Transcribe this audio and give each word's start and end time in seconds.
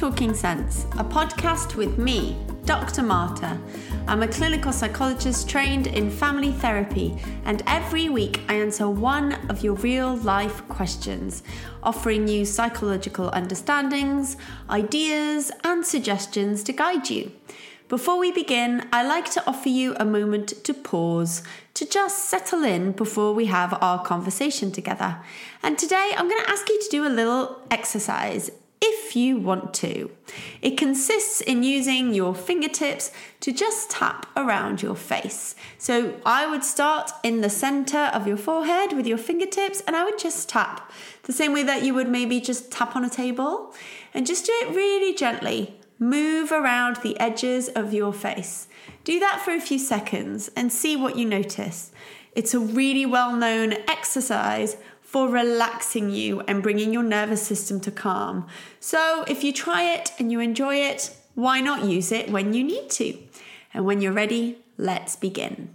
Talking 0.00 0.32
Sense, 0.32 0.86
a 0.92 1.04
podcast 1.04 1.76
with 1.76 1.98
me, 1.98 2.34
Dr. 2.64 3.02
Martha. 3.02 3.60
I'm 4.08 4.22
a 4.22 4.28
clinical 4.28 4.72
psychologist 4.72 5.46
trained 5.46 5.88
in 5.88 6.10
family 6.10 6.52
therapy, 6.52 7.18
and 7.44 7.62
every 7.66 8.08
week 8.08 8.40
I 8.48 8.54
answer 8.54 8.88
one 8.88 9.34
of 9.50 9.62
your 9.62 9.74
real 9.74 10.16
life 10.16 10.66
questions, 10.68 11.42
offering 11.82 12.26
you 12.26 12.46
psychological 12.46 13.28
understandings, 13.34 14.38
ideas, 14.70 15.52
and 15.64 15.84
suggestions 15.84 16.62
to 16.62 16.72
guide 16.72 17.10
you. 17.10 17.32
Before 17.88 18.18
we 18.18 18.32
begin, 18.32 18.88
I 18.94 19.06
like 19.06 19.30
to 19.32 19.46
offer 19.46 19.68
you 19.68 19.94
a 19.96 20.06
moment 20.06 20.64
to 20.64 20.72
pause, 20.72 21.42
to 21.74 21.84
just 21.84 22.30
settle 22.30 22.64
in 22.64 22.92
before 22.92 23.34
we 23.34 23.46
have 23.46 23.76
our 23.82 24.02
conversation 24.02 24.72
together. 24.72 25.18
And 25.62 25.78
today 25.78 26.12
I'm 26.16 26.26
going 26.26 26.42
to 26.42 26.50
ask 26.50 26.66
you 26.70 26.80
to 26.80 26.88
do 26.88 27.06
a 27.06 27.12
little 27.12 27.60
exercise 27.70 28.50
if 28.82 29.14
you 29.14 29.36
want 29.36 29.74
to. 29.74 30.10
It 30.62 30.78
consists 30.78 31.40
in 31.40 31.62
using 31.62 32.14
your 32.14 32.34
fingertips 32.34 33.10
to 33.40 33.52
just 33.52 33.90
tap 33.90 34.26
around 34.36 34.82
your 34.82 34.94
face. 34.94 35.54
So 35.78 36.18
I 36.24 36.46
would 36.46 36.64
start 36.64 37.10
in 37.22 37.40
the 37.40 37.50
center 37.50 38.10
of 38.14 38.26
your 38.26 38.36
forehead 38.36 38.92
with 38.94 39.06
your 39.06 39.18
fingertips 39.18 39.82
and 39.86 39.94
I 39.94 40.04
would 40.04 40.18
just 40.18 40.48
tap 40.48 40.90
the 41.24 41.32
same 41.32 41.52
way 41.52 41.62
that 41.64 41.84
you 41.84 41.92
would 41.94 42.08
maybe 42.08 42.40
just 42.40 42.70
tap 42.70 42.96
on 42.96 43.04
a 43.04 43.10
table 43.10 43.74
and 44.14 44.26
just 44.26 44.46
do 44.46 44.52
it 44.62 44.74
really 44.74 45.14
gently. 45.14 45.76
Move 45.98 46.50
around 46.50 46.96
the 46.96 47.18
edges 47.20 47.68
of 47.68 47.92
your 47.92 48.12
face. 48.12 48.68
Do 49.04 49.20
that 49.20 49.42
for 49.44 49.52
a 49.52 49.60
few 49.60 49.78
seconds 49.78 50.50
and 50.56 50.72
see 50.72 50.96
what 50.96 51.16
you 51.16 51.26
notice. 51.26 51.92
It's 52.34 52.54
a 52.54 52.60
really 52.60 53.04
well 53.04 53.36
known 53.36 53.72
exercise 53.88 54.76
for 55.10 55.28
relaxing 55.28 56.08
you 56.08 56.40
and 56.42 56.62
bringing 56.62 56.92
your 56.92 57.02
nervous 57.02 57.42
system 57.42 57.80
to 57.80 57.90
calm. 57.90 58.46
So, 58.78 59.24
if 59.26 59.42
you 59.42 59.52
try 59.52 59.82
it 59.82 60.12
and 60.20 60.30
you 60.30 60.38
enjoy 60.38 60.76
it, 60.76 61.16
why 61.34 61.60
not 61.60 61.82
use 61.82 62.12
it 62.12 62.30
when 62.30 62.54
you 62.54 62.62
need 62.62 62.88
to? 62.90 63.18
And 63.74 63.84
when 63.84 64.00
you're 64.00 64.12
ready, 64.12 64.58
let's 64.78 65.16
begin. 65.16 65.74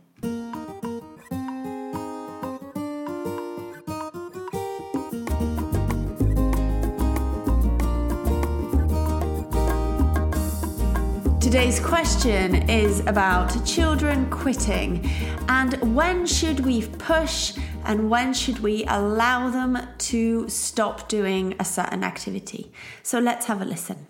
Today's 11.56 11.80
question 11.80 12.70
is 12.70 13.00
about 13.08 13.66
children 13.66 14.30
quitting 14.30 15.10
and 15.48 15.96
when 15.96 16.26
should 16.26 16.60
we 16.60 16.86
push 16.86 17.54
and 17.86 18.10
when 18.10 18.34
should 18.34 18.60
we 18.60 18.84
allow 18.90 19.50
them 19.50 19.78
to 20.00 20.50
stop 20.50 21.08
doing 21.08 21.56
a 21.58 21.64
certain 21.64 22.04
activity. 22.04 22.74
So 23.04 23.20
let's 23.20 23.46
have 23.46 23.62
a 23.62 23.66
listen. 23.66 24.08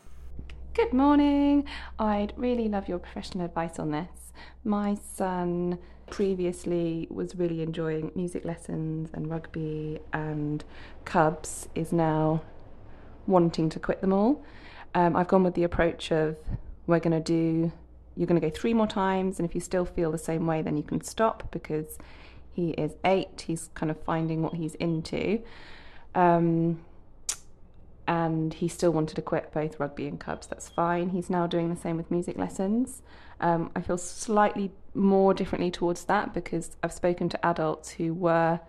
Good 0.74 0.92
morning. 0.92 1.66
I'd 2.00 2.34
really 2.36 2.68
love 2.68 2.90
your 2.90 2.97
professional 2.97 3.46
advice 3.46 3.78
on 3.78 3.91
this. 3.91 4.34
My 4.64 4.96
son 4.96 5.78
previously 6.09 7.08
was 7.12 7.36
really 7.36 7.62
enjoying 7.62 8.12
music 8.16 8.44
lessons 8.44 9.12
and 9.14 9.30
rugby 9.30 10.00
and 10.12 10.64
Cubs 11.06 11.70
is 11.75 11.94
now 11.94 12.41
wanting 13.28 13.70
to 13.70 13.80
quit 13.80 14.02
them 14.02 14.14
all. 14.14 14.44
Um, 14.96 15.16
I've 15.16 15.28
gone 15.28 15.44
with 15.44 15.53
the 15.53 15.64
approach 15.64 16.12
of 16.12 16.38
we're 16.88 17.00
going 17.00 17.12
to 17.12 17.19
do, 17.19 17.72
you're 18.16 18.28
going 18.28 18.40
to 18.40 18.47
go 18.47 18.53
three 18.53 18.73
more 18.73 18.88
times, 18.88 19.40
and 19.40 19.47
if 19.47 19.56
you 19.56 19.62
still 19.62 19.85
feel 19.85 20.12
the 20.12 20.18
same 20.18 20.46
way, 20.46 20.62
then 20.62 20.78
you 20.78 20.84
can 20.84 21.01
stop 21.01 21.51
because 21.51 21.97
he 22.51 22.72
is 22.72 22.94
eight. 23.03 23.46
He's 23.47 23.69
kind 23.73 23.91
of 23.91 24.01
finding 24.03 24.41
what 24.41 24.53
he's 24.53 24.75
into. 24.75 25.41
Um, 26.13 26.79
and 28.07 28.53
he 28.53 28.68
still 28.68 28.91
wanted 28.91 29.16
to 29.16 29.22
quit 29.22 29.51
both 29.51 29.79
rugby 29.79 30.07
and 30.07 30.19
Cubs. 30.19 30.47
That's 30.47 30.69
fine. 30.69 31.09
He's 31.09 31.29
now 31.29 31.47
doing 31.47 31.73
the 31.73 31.79
same 31.79 31.97
with 31.97 32.12
music 32.12 32.38
lessons. 32.38 33.02
Um, 33.41 33.72
I 33.75 33.81
feel 33.81 33.97
slightly 33.97 34.72
more 34.94 35.34
differently 35.34 35.72
towards 35.72 36.06
that 36.06 36.34
because 36.34 36.78
I've 36.84 36.94
spoken 36.94 37.29
to 37.29 37.46
adults 37.46 37.91
who 37.91 38.13
were 38.13 38.59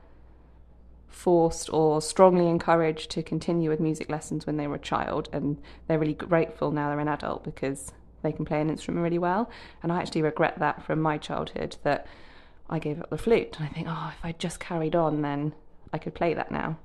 forced 1.08 1.72
or 1.72 2.02
strongly 2.02 2.48
encouraged 2.48 3.10
to 3.12 3.22
continue 3.22 3.70
with 3.70 3.80
music 3.80 4.10
lessons 4.10 4.46
when 4.46 4.56
they 4.56 4.66
were 4.66 4.76
a 4.76 4.80
child, 4.80 5.28
and 5.32 5.60
they're 5.86 5.98
really 5.98 6.14
grateful 6.14 6.70
now 6.70 6.88
they're 6.88 7.00
an 7.00 7.08
adult 7.08 7.44
because 7.44 7.92
they 8.22 8.32
can 8.32 8.44
play 8.44 8.60
an 8.60 8.70
instrument 8.70 9.02
really 9.02 9.18
well. 9.18 9.50
And 9.82 9.92
I 9.92 9.98
actually 10.00 10.22
regret 10.22 10.58
that 10.58 10.84
from 10.84 11.00
my 11.00 11.18
childhood 11.18 11.76
that 11.82 12.06
I 12.68 12.78
gave 12.78 13.00
up 13.00 13.10
the 13.10 13.18
flute. 13.18 13.56
And 13.58 13.68
I 13.68 13.72
think, 13.72 13.86
oh, 13.88 14.12
if 14.16 14.24
I 14.24 14.32
just 14.32 14.60
carried 14.60 14.94
on, 14.94 15.22
then 15.22 15.54
I 15.92 15.98
could 15.98 16.14
play 16.14 16.34
that 16.34 16.50
now. 16.50 16.78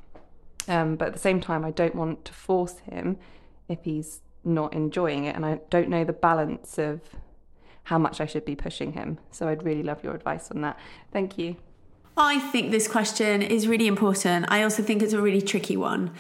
Um, 0.68 0.96
but 0.96 1.08
at 1.08 1.14
the 1.14 1.20
same 1.20 1.42
time, 1.42 1.66
I 1.66 1.72
don't 1.72 1.96
want 1.96 2.26
to 2.26 2.34
force 2.34 2.80
him 2.80 3.18
if 3.68 3.80
he's 3.84 4.22
not 4.44 4.74
enjoying 4.74 5.26
it. 5.26 5.36
And 5.36 5.46
I 5.46 5.60
don't 5.70 5.90
know 5.90 6.04
the 6.04 6.14
balance 6.14 6.78
of 6.78 7.02
how 7.84 7.98
much 7.98 8.22
I 8.22 8.26
should 8.26 8.46
be 8.46 8.56
pushing 8.56 8.94
him. 8.94 9.18
So 9.32 9.48
I'd 9.48 9.64
really 9.64 9.84
love 9.84 10.04
your 10.04 10.14
advice 10.14 10.52
on 10.52 10.62
that. 10.62 10.78
Thank 11.12 11.38
you. 11.38 11.56
I 12.24 12.40
think 12.40 12.72
this 12.72 12.88
question 12.88 13.42
is 13.42 13.68
really 13.68 13.88
important. 13.88 14.46
I 14.50 14.64
also 14.64 14.84
think 14.84 15.02
it's 15.02 15.14
a 15.14 15.22
really 15.22 15.42
tricky 15.42 15.78
one. 15.78 16.12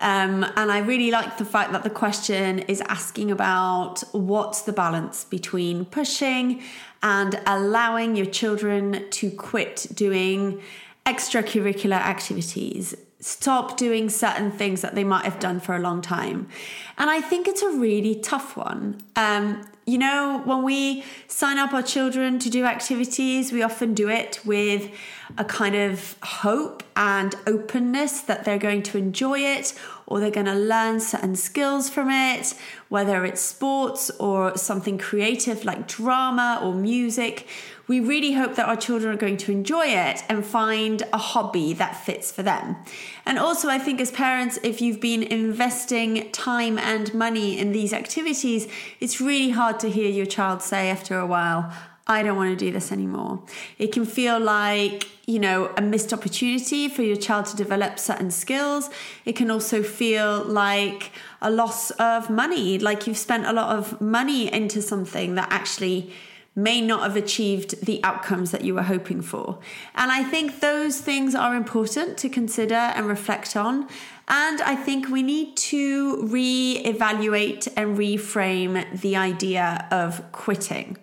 Um, 0.00 0.44
and 0.56 0.72
I 0.72 0.78
really 0.78 1.10
like 1.10 1.36
the 1.36 1.44
fact 1.44 1.72
that 1.72 1.82
the 1.82 1.90
question 1.90 2.60
is 2.60 2.80
asking 2.82 3.30
about 3.30 4.02
what's 4.12 4.62
the 4.62 4.72
balance 4.72 5.24
between 5.24 5.84
pushing 5.84 6.62
and 7.02 7.40
allowing 7.46 8.16
your 8.16 8.26
children 8.26 9.06
to 9.10 9.30
quit 9.30 9.86
doing 9.94 10.60
extracurricular 11.04 12.00
activities. 12.00 12.94
Stop 13.20 13.76
doing 13.76 14.08
certain 14.08 14.50
things 14.50 14.80
that 14.80 14.94
they 14.94 15.04
might 15.04 15.24
have 15.26 15.38
done 15.38 15.60
for 15.60 15.76
a 15.76 15.78
long 15.78 16.00
time. 16.00 16.48
And 16.96 17.10
I 17.10 17.20
think 17.20 17.46
it's 17.46 17.62
a 17.62 17.70
really 17.70 18.14
tough 18.14 18.56
one. 18.56 19.02
Um, 19.16 19.66
you 19.90 19.98
know, 19.98 20.40
when 20.44 20.62
we 20.62 21.04
sign 21.26 21.58
up 21.58 21.72
our 21.72 21.82
children 21.82 22.38
to 22.38 22.48
do 22.48 22.64
activities, 22.64 23.52
we 23.52 23.62
often 23.62 23.92
do 23.92 24.08
it 24.08 24.38
with 24.44 24.90
a 25.36 25.44
kind 25.44 25.74
of 25.74 26.16
hope 26.22 26.84
and 26.94 27.34
openness 27.46 28.20
that 28.22 28.44
they're 28.44 28.58
going 28.58 28.82
to 28.84 28.98
enjoy 28.98 29.40
it 29.40 29.76
or 30.10 30.18
they're 30.18 30.30
going 30.30 30.44
to 30.44 30.54
learn 30.54 31.00
certain 31.00 31.36
skills 31.36 31.88
from 31.88 32.10
it, 32.10 32.52
whether 32.88 33.24
it's 33.24 33.40
sports 33.40 34.10
or 34.18 34.56
something 34.58 34.98
creative 34.98 35.64
like 35.64 35.86
drama 35.86 36.60
or 36.62 36.74
music. 36.74 37.46
We 37.86 38.00
really 38.00 38.32
hope 38.32 38.56
that 38.56 38.68
our 38.68 38.76
children 38.76 39.14
are 39.14 39.16
going 39.16 39.36
to 39.38 39.52
enjoy 39.52 39.86
it 39.86 40.22
and 40.28 40.44
find 40.44 41.04
a 41.12 41.18
hobby 41.18 41.72
that 41.74 42.04
fits 42.04 42.30
for 42.30 42.42
them. 42.42 42.76
And 43.24 43.38
also, 43.38 43.68
I 43.68 43.78
think 43.78 44.00
as 44.00 44.10
parents, 44.10 44.58
if 44.64 44.80
you've 44.80 45.00
been 45.00 45.22
investing 45.22 46.30
time 46.32 46.78
and 46.78 47.14
money 47.14 47.58
in 47.58 47.72
these 47.72 47.92
activities, 47.92 48.66
it's 48.98 49.20
really 49.20 49.50
hard 49.50 49.78
to 49.80 49.90
hear 49.90 50.10
your 50.10 50.26
child 50.26 50.60
say 50.60 50.90
after 50.90 51.18
a 51.18 51.26
while, 51.26 51.72
I 52.10 52.24
don't 52.24 52.36
want 52.36 52.50
to 52.50 52.56
do 52.56 52.72
this 52.72 52.90
anymore. 52.90 53.40
It 53.78 53.92
can 53.92 54.04
feel 54.04 54.40
like, 54.40 55.06
you 55.26 55.38
know, 55.38 55.72
a 55.76 55.80
missed 55.80 56.12
opportunity 56.12 56.88
for 56.88 57.02
your 57.02 57.14
child 57.14 57.46
to 57.46 57.56
develop 57.56 58.00
certain 58.00 58.32
skills. 58.32 58.90
It 59.24 59.36
can 59.36 59.48
also 59.48 59.84
feel 59.84 60.42
like 60.42 61.12
a 61.40 61.52
loss 61.52 61.92
of 61.92 62.28
money, 62.28 62.80
like 62.80 63.06
you've 63.06 63.16
spent 63.16 63.46
a 63.46 63.52
lot 63.52 63.76
of 63.78 64.00
money 64.00 64.52
into 64.52 64.82
something 64.82 65.36
that 65.36 65.52
actually 65.52 66.12
may 66.56 66.80
not 66.80 67.04
have 67.04 67.14
achieved 67.14 67.86
the 67.86 68.02
outcomes 68.02 68.50
that 68.50 68.64
you 68.64 68.74
were 68.74 68.82
hoping 68.82 69.22
for. 69.22 69.60
And 69.94 70.10
I 70.10 70.24
think 70.24 70.58
those 70.58 71.00
things 71.00 71.36
are 71.36 71.54
important 71.54 72.18
to 72.18 72.28
consider 72.28 72.74
and 72.74 73.06
reflect 73.06 73.54
on. 73.54 73.86
And 74.26 74.60
I 74.62 74.74
think 74.74 75.08
we 75.08 75.22
need 75.22 75.56
to 75.56 76.26
re 76.26 76.82
evaluate 76.84 77.68
and 77.76 77.96
reframe 77.96 79.00
the 79.00 79.14
idea 79.14 79.86
of 79.92 80.32
quitting. 80.32 80.96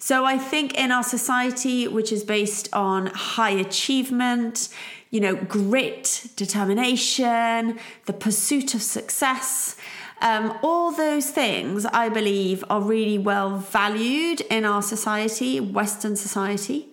So 0.00 0.24
I 0.24 0.36
think 0.38 0.74
in 0.74 0.90
our 0.90 1.04
society, 1.04 1.86
which 1.86 2.10
is 2.10 2.24
based 2.24 2.68
on 2.72 3.06
high 3.06 3.56
achievement, 3.66 4.68
you 5.10 5.20
know, 5.20 5.36
grit, 5.36 6.26
determination, 6.36 7.78
the 8.06 8.12
pursuit 8.12 8.74
of 8.74 8.82
success, 8.82 9.76
Um, 10.22 10.52
all 10.62 10.92
those 10.92 11.30
things, 11.30 11.86
I 11.86 12.10
believe, 12.10 12.62
are 12.68 12.82
really 12.82 13.18
well 13.18 13.56
valued 13.56 14.42
in 14.50 14.66
our 14.66 14.82
society, 14.82 15.60
Western 15.60 16.14
society. 16.14 16.88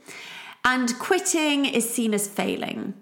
And 0.63 0.97
quitting 0.97 1.65
is 1.65 1.89
seen 1.89 2.13
as 2.13 2.25
failing. 2.27 2.93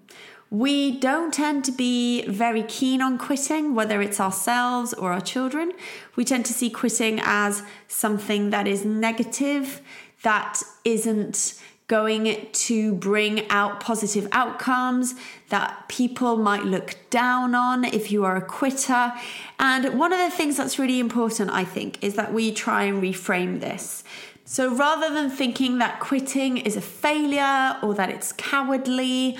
We 0.50 0.98
don't 0.98 1.34
tend 1.34 1.64
to 1.64 1.72
be 1.72 2.26
very 2.28 2.62
keen 2.62 3.02
on 3.02 3.18
quitting, 3.18 3.74
whether 3.74 4.00
it's 4.00 4.20
ourselves 4.20 4.94
or 4.94 5.12
our 5.12 5.20
children. 5.20 5.72
We 6.14 6.24
tend 6.24 6.46
to 6.46 6.52
see 6.52 6.70
quitting 6.70 7.20
as 7.22 7.62
something 7.88 8.50
that 8.50 8.68
is 8.68 8.84
negative, 8.84 9.80
that 10.22 10.62
isn't 10.84 11.60
going 11.88 12.48
to 12.52 12.94
bring 12.94 13.48
out 13.48 13.78
positive 13.78 14.28
outcomes 14.32 15.14
that 15.50 15.84
people 15.88 16.36
might 16.36 16.64
look 16.64 16.96
down 17.10 17.54
on 17.54 17.84
if 17.84 18.10
you 18.10 18.24
are 18.24 18.36
a 18.36 18.42
quitter. 18.42 19.12
And 19.60 19.96
one 19.98 20.12
of 20.12 20.18
the 20.18 20.36
things 20.36 20.56
that's 20.56 20.78
really 20.78 20.98
important, 20.98 21.50
I 21.50 21.64
think, 21.64 22.02
is 22.02 22.14
that 22.14 22.32
we 22.32 22.52
try 22.52 22.84
and 22.84 23.00
reframe 23.00 23.60
this. 23.60 24.02
So 24.44 24.74
rather 24.74 25.12
than 25.12 25.30
thinking 25.30 25.78
that 25.78 26.00
quitting 26.00 26.58
is 26.58 26.76
a 26.76 26.80
failure 26.80 27.76
or 27.82 27.94
that 27.94 28.10
it's 28.10 28.32
cowardly 28.32 29.36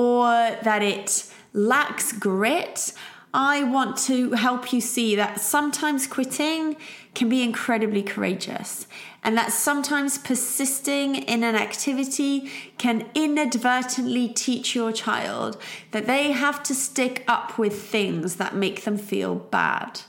or 0.00 0.56
that 0.62 0.82
it 0.82 1.30
lacks 1.52 2.12
grit, 2.12 2.92
I 3.34 3.62
want 3.62 3.96
to 4.08 4.32
help 4.32 4.72
you 4.72 4.80
see 4.80 5.14
that 5.16 5.40
sometimes 5.40 6.06
quitting 6.06 6.76
can 7.14 7.28
be 7.28 7.42
incredibly 7.42 8.02
courageous 8.02 8.86
and 9.22 9.36
that 9.36 9.52
sometimes 9.52 10.16
persisting 10.16 11.16
in 11.16 11.44
an 11.44 11.54
activity 11.54 12.50
can 12.78 13.08
inadvertently 13.14 14.28
teach 14.28 14.74
your 14.74 14.90
child 14.90 15.60
that 15.90 16.06
they 16.06 16.32
have 16.32 16.62
to 16.62 16.74
stick 16.74 17.24
up 17.28 17.58
with 17.58 17.82
things 17.82 18.36
that 18.36 18.54
make 18.56 18.84
them 18.84 18.96
feel 18.96 19.34
bad. 19.34 20.00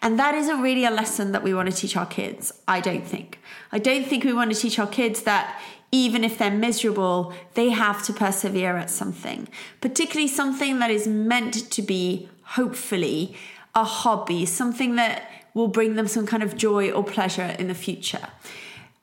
And 0.00 0.18
that 0.18 0.34
isn't 0.34 0.60
really 0.60 0.84
a 0.84 0.90
lesson 0.90 1.32
that 1.32 1.42
we 1.42 1.54
want 1.54 1.70
to 1.70 1.74
teach 1.74 1.96
our 1.96 2.06
kids, 2.06 2.52
I 2.68 2.80
don't 2.80 3.06
think. 3.06 3.40
I 3.72 3.78
don't 3.78 4.06
think 4.06 4.22
we 4.24 4.34
want 4.34 4.52
to 4.52 4.58
teach 4.58 4.78
our 4.78 4.86
kids 4.86 5.22
that 5.22 5.60
even 5.94 6.24
if 6.24 6.38
they're 6.38 6.50
miserable, 6.50 7.32
they 7.54 7.70
have 7.70 8.02
to 8.02 8.12
persevere 8.12 8.76
at 8.76 8.90
something, 8.90 9.46
particularly 9.80 10.26
something 10.26 10.80
that 10.80 10.90
is 10.90 11.06
meant 11.06 11.70
to 11.70 11.80
be, 11.82 12.28
hopefully, 12.42 13.36
a 13.76 13.84
hobby, 13.84 14.44
something 14.44 14.96
that 14.96 15.30
will 15.54 15.68
bring 15.68 15.94
them 15.94 16.08
some 16.08 16.26
kind 16.26 16.42
of 16.42 16.56
joy 16.56 16.90
or 16.90 17.04
pleasure 17.04 17.54
in 17.60 17.68
the 17.68 17.76
future. 17.76 18.26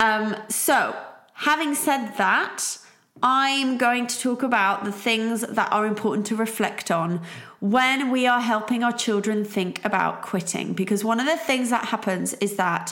Um, 0.01 0.35
so, 0.49 0.93
having 1.33 1.75
said 1.75 2.11
that, 2.17 2.77
I'm 3.23 3.77
going 3.77 4.07
to 4.07 4.19
talk 4.19 4.43
about 4.43 4.83
the 4.83 4.91
things 4.91 5.41
that 5.41 5.71
are 5.71 5.85
important 5.85 6.25
to 6.27 6.35
reflect 6.35 6.91
on 6.91 7.21
when 7.61 8.09
we 8.09 8.27
are 8.27 8.41
helping 8.41 8.83
our 8.83 8.91
children 8.91 9.45
think 9.45 9.83
about 9.85 10.23
quitting. 10.23 10.73
Because 10.73 11.05
one 11.05 11.21
of 11.21 11.25
the 11.25 11.37
things 11.37 11.69
that 11.69 11.85
happens 11.85 12.33
is 12.35 12.57
that 12.57 12.91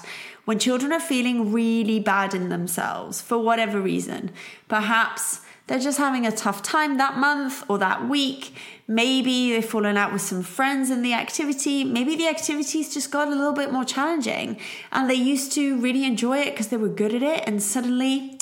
when 0.49 0.57
children 0.57 0.91
are 0.91 0.99
feeling 0.99 1.51
really 1.51 1.99
bad 1.99 2.33
in 2.33 2.49
themselves 2.49 3.21
for 3.21 3.37
whatever 3.37 3.79
reason, 3.79 4.31
perhaps 4.67 5.41
they're 5.67 5.77
just 5.77 5.99
having 5.99 6.25
a 6.25 6.31
tough 6.31 6.63
time 6.63 6.97
that 6.97 7.19
month 7.19 7.63
or 7.69 7.77
that 7.77 8.09
week. 8.09 8.55
Maybe 8.87 9.51
they've 9.51 9.63
fallen 9.63 9.95
out 9.95 10.11
with 10.11 10.23
some 10.23 10.41
friends 10.41 10.89
in 10.89 11.03
the 11.03 11.13
activity. 11.13 11.83
Maybe 11.83 12.15
the 12.15 12.27
activity's 12.27 12.91
just 12.91 13.11
got 13.11 13.27
a 13.27 13.35
little 13.35 13.53
bit 13.53 13.71
more 13.71 13.85
challenging 13.85 14.57
and 14.91 15.07
they 15.07 15.13
used 15.13 15.51
to 15.51 15.79
really 15.79 16.03
enjoy 16.03 16.39
it 16.39 16.53
because 16.53 16.69
they 16.69 16.77
were 16.77 16.89
good 16.89 17.13
at 17.13 17.21
it 17.21 17.43
and 17.45 17.61
suddenly 17.61 18.39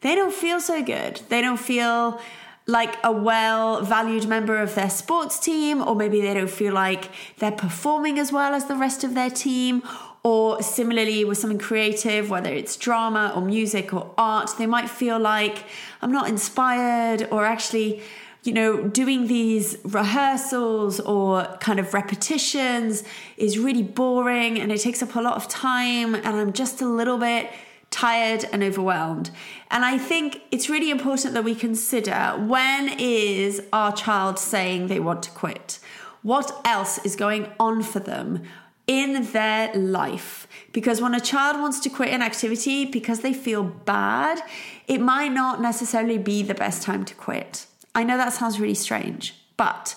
they 0.00 0.14
don't 0.14 0.32
feel 0.32 0.58
so 0.58 0.82
good. 0.82 1.20
They 1.28 1.42
don't 1.42 1.60
feel 1.60 2.18
like 2.66 2.96
a 3.04 3.12
well 3.12 3.82
valued 3.82 4.26
member 4.26 4.56
of 4.56 4.74
their 4.74 4.88
sports 4.88 5.38
team, 5.38 5.82
or 5.82 5.94
maybe 5.96 6.22
they 6.22 6.32
don't 6.32 6.48
feel 6.48 6.72
like 6.72 7.10
they're 7.38 7.52
performing 7.52 8.18
as 8.18 8.32
well 8.32 8.54
as 8.54 8.66
the 8.66 8.76
rest 8.76 9.04
of 9.04 9.14
their 9.14 9.30
team. 9.30 9.82
Or 10.24 10.62
similarly, 10.62 11.24
with 11.24 11.38
something 11.38 11.58
creative, 11.58 12.30
whether 12.30 12.52
it's 12.52 12.76
drama 12.76 13.32
or 13.34 13.42
music 13.42 13.92
or 13.92 14.14
art, 14.16 14.50
they 14.56 14.66
might 14.66 14.88
feel 14.88 15.18
like 15.18 15.64
I'm 16.00 16.12
not 16.12 16.28
inspired, 16.28 17.26
or 17.32 17.44
actually, 17.44 18.02
you 18.44 18.52
know, 18.52 18.86
doing 18.86 19.26
these 19.26 19.76
rehearsals 19.84 21.00
or 21.00 21.44
kind 21.60 21.80
of 21.80 21.92
repetitions 21.92 23.02
is 23.36 23.58
really 23.58 23.82
boring 23.82 24.60
and 24.60 24.70
it 24.70 24.80
takes 24.80 25.02
up 25.02 25.16
a 25.16 25.20
lot 25.20 25.34
of 25.34 25.48
time, 25.48 26.14
and 26.14 26.26
I'm 26.26 26.52
just 26.52 26.80
a 26.80 26.86
little 26.86 27.18
bit 27.18 27.50
tired 27.90 28.44
and 28.52 28.62
overwhelmed. 28.62 29.30
And 29.70 29.84
I 29.84 29.98
think 29.98 30.40
it's 30.50 30.70
really 30.70 30.90
important 30.90 31.34
that 31.34 31.44
we 31.44 31.54
consider 31.54 32.34
when 32.38 32.94
is 32.98 33.62
our 33.72 33.92
child 33.92 34.38
saying 34.38 34.86
they 34.86 35.00
want 35.00 35.22
to 35.24 35.30
quit? 35.30 35.78
What 36.22 36.52
else 36.64 37.04
is 37.04 37.16
going 37.16 37.48
on 37.58 37.82
for 37.82 37.98
them 37.98 38.44
in 38.86 39.32
their 39.32 39.72
life? 39.74 40.46
Because 40.72 41.00
when 41.00 41.14
a 41.14 41.20
child 41.20 41.60
wants 41.60 41.80
to 41.80 41.88
quit 41.88 42.08
an 42.08 42.22
activity 42.22 42.84
because 42.84 43.20
they 43.20 43.32
feel 43.32 43.62
bad, 43.62 44.40
it 44.86 45.00
might 45.00 45.32
not 45.32 45.60
necessarily 45.60 46.18
be 46.18 46.42
the 46.42 46.54
best 46.54 46.82
time 46.82 47.04
to 47.04 47.14
quit. 47.14 47.66
I 47.94 48.04
know 48.04 48.16
that 48.16 48.32
sounds 48.32 48.58
really 48.58 48.74
strange, 48.74 49.34
but 49.56 49.94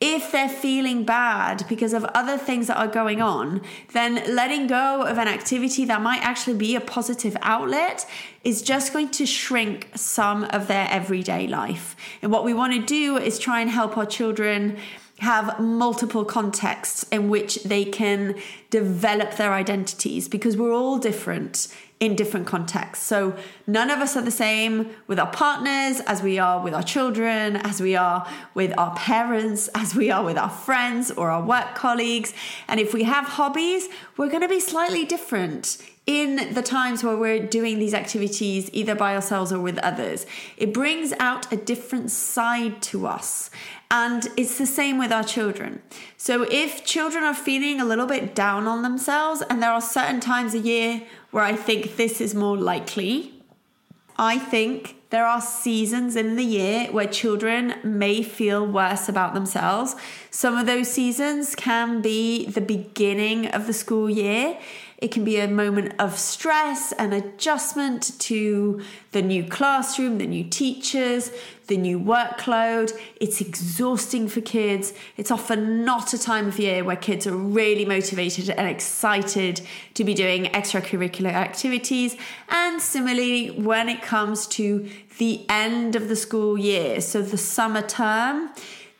if 0.00 0.30
they're 0.30 0.48
feeling 0.48 1.04
bad 1.04 1.64
because 1.68 1.92
of 1.92 2.04
other 2.06 2.38
things 2.38 2.68
that 2.68 2.76
are 2.76 2.86
going 2.86 3.20
on, 3.20 3.60
then 3.92 4.22
letting 4.32 4.68
go 4.68 5.02
of 5.02 5.18
an 5.18 5.26
activity 5.26 5.84
that 5.86 6.00
might 6.00 6.22
actually 6.22 6.56
be 6.56 6.76
a 6.76 6.80
positive 6.80 7.36
outlet 7.42 8.08
is 8.44 8.62
just 8.62 8.92
going 8.92 9.08
to 9.10 9.26
shrink 9.26 9.88
some 9.96 10.44
of 10.44 10.68
their 10.68 10.86
everyday 10.88 11.48
life. 11.48 11.96
And 12.22 12.30
what 12.30 12.44
we 12.44 12.54
want 12.54 12.74
to 12.74 12.80
do 12.80 13.16
is 13.16 13.40
try 13.40 13.60
and 13.60 13.68
help 13.68 13.98
our 13.98 14.06
children 14.06 14.78
have 15.18 15.58
multiple 15.58 16.24
contexts 16.24 17.04
in 17.10 17.28
which 17.28 17.64
they 17.64 17.84
can 17.84 18.34
develop 18.70 19.36
their 19.36 19.52
identities 19.52 20.28
because 20.28 20.56
we're 20.56 20.72
all 20.72 20.98
different 20.98 21.68
in 22.00 22.14
different 22.14 22.46
contexts. 22.46 23.04
So 23.04 23.36
none 23.66 23.90
of 23.90 23.98
us 23.98 24.16
are 24.16 24.22
the 24.22 24.30
same 24.30 24.90
with 25.08 25.18
our 25.18 25.30
partners 25.30 26.00
as 26.06 26.22
we 26.22 26.38
are 26.38 26.62
with 26.62 26.72
our 26.72 26.82
children, 26.82 27.56
as 27.56 27.80
we 27.80 27.96
are 27.96 28.28
with 28.54 28.72
our 28.78 28.94
parents, 28.94 29.68
as 29.74 29.96
we 29.96 30.10
are 30.10 30.24
with 30.24 30.38
our 30.38 30.50
friends 30.50 31.10
or 31.10 31.30
our 31.30 31.42
work 31.42 31.74
colleagues. 31.74 32.32
And 32.68 32.78
if 32.78 32.94
we 32.94 33.02
have 33.02 33.24
hobbies, 33.24 33.88
we're 34.16 34.28
going 34.28 34.42
to 34.42 34.48
be 34.48 34.60
slightly 34.60 35.04
different 35.04 35.78
in 36.08 36.54
the 36.54 36.62
times 36.62 37.04
where 37.04 37.18
we're 37.18 37.46
doing 37.46 37.78
these 37.78 37.92
activities 37.92 38.70
either 38.72 38.94
by 38.94 39.14
ourselves 39.14 39.52
or 39.52 39.60
with 39.60 39.76
others. 39.80 40.24
It 40.56 40.72
brings 40.72 41.12
out 41.20 41.52
a 41.52 41.56
different 41.56 42.10
side 42.10 42.80
to 42.84 43.06
us. 43.06 43.50
And 43.90 44.26
it's 44.34 44.56
the 44.56 44.64
same 44.64 44.96
with 44.96 45.12
our 45.12 45.22
children. 45.22 45.82
So 46.16 46.46
if 46.50 46.82
children 46.82 47.24
are 47.24 47.34
feeling 47.34 47.78
a 47.78 47.84
little 47.84 48.06
bit 48.06 48.34
down 48.34 48.66
on 48.66 48.82
themselves, 48.82 49.42
and 49.50 49.62
there 49.62 49.70
are 49.70 49.82
certain 49.82 50.20
times 50.20 50.54
a 50.54 50.58
year 50.58 51.02
where 51.30 51.44
I 51.44 51.54
think 51.54 51.96
this 51.96 52.22
is 52.22 52.34
more 52.34 52.56
likely. 52.56 53.34
I 54.16 54.38
think 54.38 54.96
there 55.10 55.26
are 55.26 55.40
seasons 55.40 56.16
in 56.16 56.36
the 56.36 56.44
year 56.44 56.86
where 56.90 57.06
children 57.06 57.74
may 57.84 58.22
feel 58.22 58.66
worse 58.66 59.08
about 59.08 59.32
themselves. 59.32 59.94
Some 60.30 60.56
of 60.56 60.66
those 60.66 60.88
seasons 60.88 61.54
can 61.54 62.02
be 62.02 62.46
the 62.46 62.60
beginning 62.60 63.46
of 63.48 63.66
the 63.66 63.72
school 63.72 64.10
year. 64.10 64.58
It 64.98 65.12
can 65.12 65.22
be 65.22 65.38
a 65.38 65.46
moment 65.46 65.94
of 66.00 66.18
stress 66.18 66.90
and 66.90 67.14
adjustment 67.14 68.18
to 68.18 68.82
the 69.12 69.22
new 69.22 69.44
classroom, 69.44 70.18
the 70.18 70.26
new 70.26 70.42
teachers, 70.42 71.30
the 71.68 71.76
new 71.76 72.00
workload. 72.00 72.98
It's 73.20 73.40
exhausting 73.40 74.26
for 74.26 74.40
kids. 74.40 74.92
It's 75.16 75.30
often 75.30 75.84
not 75.84 76.12
a 76.14 76.18
time 76.18 76.48
of 76.48 76.58
year 76.58 76.82
where 76.82 76.96
kids 76.96 77.28
are 77.28 77.36
really 77.36 77.84
motivated 77.84 78.50
and 78.50 78.66
excited 78.66 79.60
to 79.94 80.02
be 80.02 80.14
doing 80.14 80.46
extracurricular 80.46 81.32
activities. 81.32 82.16
And 82.48 82.82
similarly, 82.82 83.50
when 83.52 83.88
it 83.88 84.02
comes 84.02 84.48
to 84.48 84.90
the 85.18 85.46
end 85.48 85.94
of 85.94 86.08
the 86.08 86.16
school 86.16 86.58
year, 86.58 87.00
so 87.00 87.22
the 87.22 87.38
summer 87.38 87.82
term, 87.82 88.50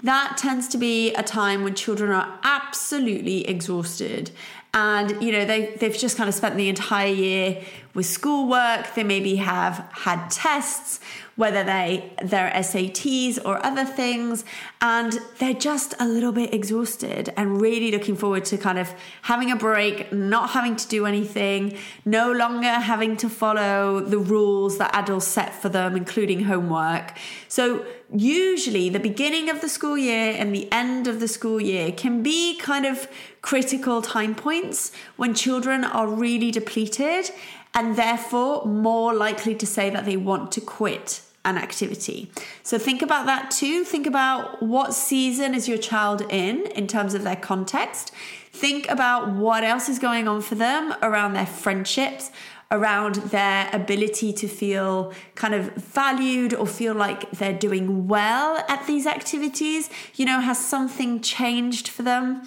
that 0.04 0.36
tends 0.36 0.68
to 0.68 0.78
be 0.78 1.12
a 1.14 1.24
time 1.24 1.64
when 1.64 1.74
children 1.74 2.12
are 2.12 2.38
absolutely 2.44 3.44
exhausted 3.48 4.30
and 4.78 5.22
you 5.22 5.32
know 5.32 5.44
they 5.44 5.74
they've 5.76 5.96
just 5.96 6.16
kind 6.16 6.28
of 6.28 6.34
spent 6.34 6.56
the 6.56 6.68
entire 6.68 7.12
year 7.12 7.62
with 7.98 8.06
schoolwork 8.06 8.94
they 8.94 9.02
maybe 9.02 9.34
have 9.34 9.84
had 9.90 10.30
tests 10.30 11.00
whether 11.34 11.62
they 11.62 12.12
they're 12.22 12.50
SATs 12.50 13.38
or 13.44 13.64
other 13.64 13.84
things 13.84 14.44
and 14.80 15.18
they're 15.38 15.54
just 15.70 15.94
a 15.98 16.06
little 16.06 16.32
bit 16.32 16.52
exhausted 16.54 17.32
and 17.36 17.60
really 17.60 17.90
looking 17.90 18.16
forward 18.16 18.44
to 18.44 18.56
kind 18.56 18.78
of 18.78 18.92
having 19.22 19.50
a 19.50 19.56
break 19.56 20.12
not 20.12 20.50
having 20.50 20.76
to 20.76 20.86
do 20.88 21.06
anything 21.06 21.76
no 22.04 22.30
longer 22.30 22.68
having 22.68 23.16
to 23.16 23.28
follow 23.28 23.98
the 24.00 24.18
rules 24.18 24.78
that 24.78 24.94
adults 24.94 25.26
set 25.26 25.52
for 25.60 25.68
them 25.68 25.96
including 25.96 26.44
homework. 26.44 27.16
So 27.48 27.84
usually 28.12 28.88
the 28.88 29.00
beginning 29.00 29.50
of 29.50 29.60
the 29.60 29.68
school 29.68 29.98
year 29.98 30.34
and 30.36 30.54
the 30.54 30.70
end 30.72 31.06
of 31.06 31.20
the 31.20 31.28
school 31.28 31.60
year 31.60 31.92
can 31.92 32.22
be 32.22 32.58
kind 32.58 32.86
of 32.86 33.08
critical 33.42 34.02
time 34.02 34.34
points 34.34 34.90
when 35.16 35.34
children 35.34 35.84
are 35.84 36.08
really 36.08 36.50
depleted 36.50 37.30
and 37.78 37.94
therefore 37.94 38.66
more 38.66 39.14
likely 39.14 39.54
to 39.54 39.64
say 39.64 39.88
that 39.88 40.04
they 40.04 40.16
want 40.16 40.50
to 40.50 40.60
quit 40.60 41.22
an 41.44 41.56
activity. 41.56 42.28
So 42.64 42.76
think 42.76 43.02
about 43.02 43.26
that 43.26 43.52
too. 43.52 43.84
Think 43.84 44.04
about 44.04 44.60
what 44.60 44.92
season 44.92 45.54
is 45.54 45.68
your 45.68 45.78
child 45.78 46.22
in 46.28 46.66
in 46.80 46.88
terms 46.88 47.14
of 47.14 47.22
their 47.22 47.36
context. 47.36 48.10
Think 48.52 48.90
about 48.90 49.30
what 49.30 49.62
else 49.62 49.88
is 49.88 50.00
going 50.00 50.26
on 50.26 50.42
for 50.42 50.56
them 50.56 50.92
around 51.02 51.34
their 51.34 51.46
friendships, 51.46 52.32
around 52.72 53.14
their 53.36 53.70
ability 53.72 54.32
to 54.32 54.48
feel 54.48 55.12
kind 55.36 55.54
of 55.54 55.72
valued 55.76 56.52
or 56.52 56.66
feel 56.66 56.94
like 56.94 57.30
they're 57.30 57.60
doing 57.68 58.08
well 58.08 58.58
at 58.68 58.84
these 58.88 59.06
activities. 59.06 59.88
You 60.16 60.26
know, 60.26 60.40
has 60.40 60.58
something 60.58 61.20
changed 61.20 61.86
for 61.86 62.02
them? 62.02 62.42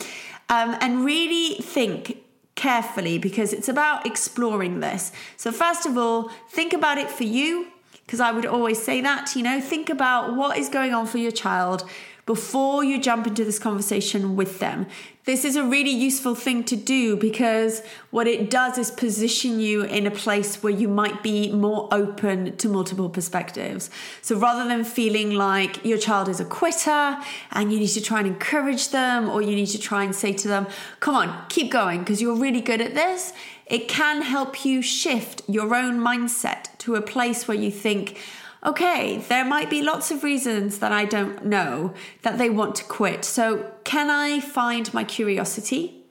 Um, 0.50 0.76
and 0.82 1.06
really 1.06 1.56
think 1.62 2.18
carefully 2.56 3.18
because 3.18 3.54
it's 3.54 3.70
about 3.70 4.06
exploring 4.06 4.80
this. 4.80 5.12
So, 5.38 5.52
first 5.52 5.86
of 5.86 5.98
all, 5.98 6.30
think 6.50 6.74
about 6.74 6.98
it 6.98 7.10
for 7.10 7.24
you, 7.24 7.68
because 8.06 8.20
I 8.20 8.32
would 8.32 8.46
always 8.46 8.82
say 8.82 9.02
that, 9.02 9.36
you 9.36 9.44
know, 9.44 9.62
think 9.62 9.90
about 9.90 10.36
what 10.36 10.58
is 10.58 10.70
going 10.70 10.94
on 10.94 11.08
for 11.08 11.18
your 11.18 11.32
child 11.32 11.90
before 12.26 12.84
you 12.84 13.00
jump 13.00 13.28
into 13.28 13.44
this 13.44 13.60
conversation 13.60 14.36
with 14.36 14.60
them. 14.60 14.86
This 15.24 15.46
is 15.46 15.56
a 15.56 15.64
really 15.64 15.92
useful 15.92 16.34
thing 16.34 16.64
to 16.64 16.76
do 16.76 17.16
because 17.16 17.84
what 18.10 18.28
it 18.28 18.50
does 18.50 18.80
is 18.80 18.90
position 18.90 19.60
you 19.60 19.84
in 19.84 20.08
a 20.08 20.12
place 20.12 20.64
where 20.64 20.74
you 20.74 20.88
might 20.88 21.22
be 21.22 21.52
more 21.52 21.88
open 21.92 22.58
to 22.58 22.68
multiple 22.68 23.08
perspectives. 23.08 23.92
So 24.24 24.36
rather 24.36 24.68
than 24.68 24.84
feeling 24.84 25.32
like 25.32 25.86
your 25.86 26.00
child 26.00 26.28
is 26.28 26.40
a 26.40 26.46
quitter 26.46 27.20
and 27.52 27.72
you 27.72 27.80
need 27.80 27.90
to 27.90 28.02
try 28.02 28.18
and 28.20 28.28
encourage 28.28 28.90
them 28.90 29.30
or 29.30 29.44
you 29.44 29.56
need 29.56 29.68
to 29.68 29.80
try 29.80 30.04
and 30.04 30.16
say 30.16 30.34
to 30.34 30.48
them, 30.48 30.66
come 31.00 31.14
on, 31.14 31.46
keep 31.50 31.72
going 31.72 32.00
because 32.00 32.20
you're 32.20 32.36
really 32.36 32.62
good 32.62 32.82
at 32.82 32.96
this, 32.96 33.32
it 33.68 33.88
can 33.88 34.24
help 34.24 34.66
you 34.66 34.82
shift 34.82 35.44
your 35.48 35.76
own 35.76 36.00
mindset 36.00 36.76
to 36.80 36.96
a 36.96 37.02
place 37.02 37.48
where 37.48 37.58
you 37.58 37.70
think, 37.70 38.18
okay, 38.66 39.18
there 39.30 39.46
might 39.46 39.70
be 39.70 39.82
lots 39.82 40.12
of 40.12 40.24
reasons 40.24 40.80
that 40.80 40.92
I 40.92 41.06
don't 41.06 41.46
know 41.46 41.94
that 42.22 42.38
they 42.38 42.50
want 42.50 42.76
to 42.76 42.84
quit. 42.84 43.26
So, 43.26 43.72
can 43.84 44.10
I 44.10 44.40
find 44.40 44.94
my 44.94 45.04
curiosity? 45.04 46.02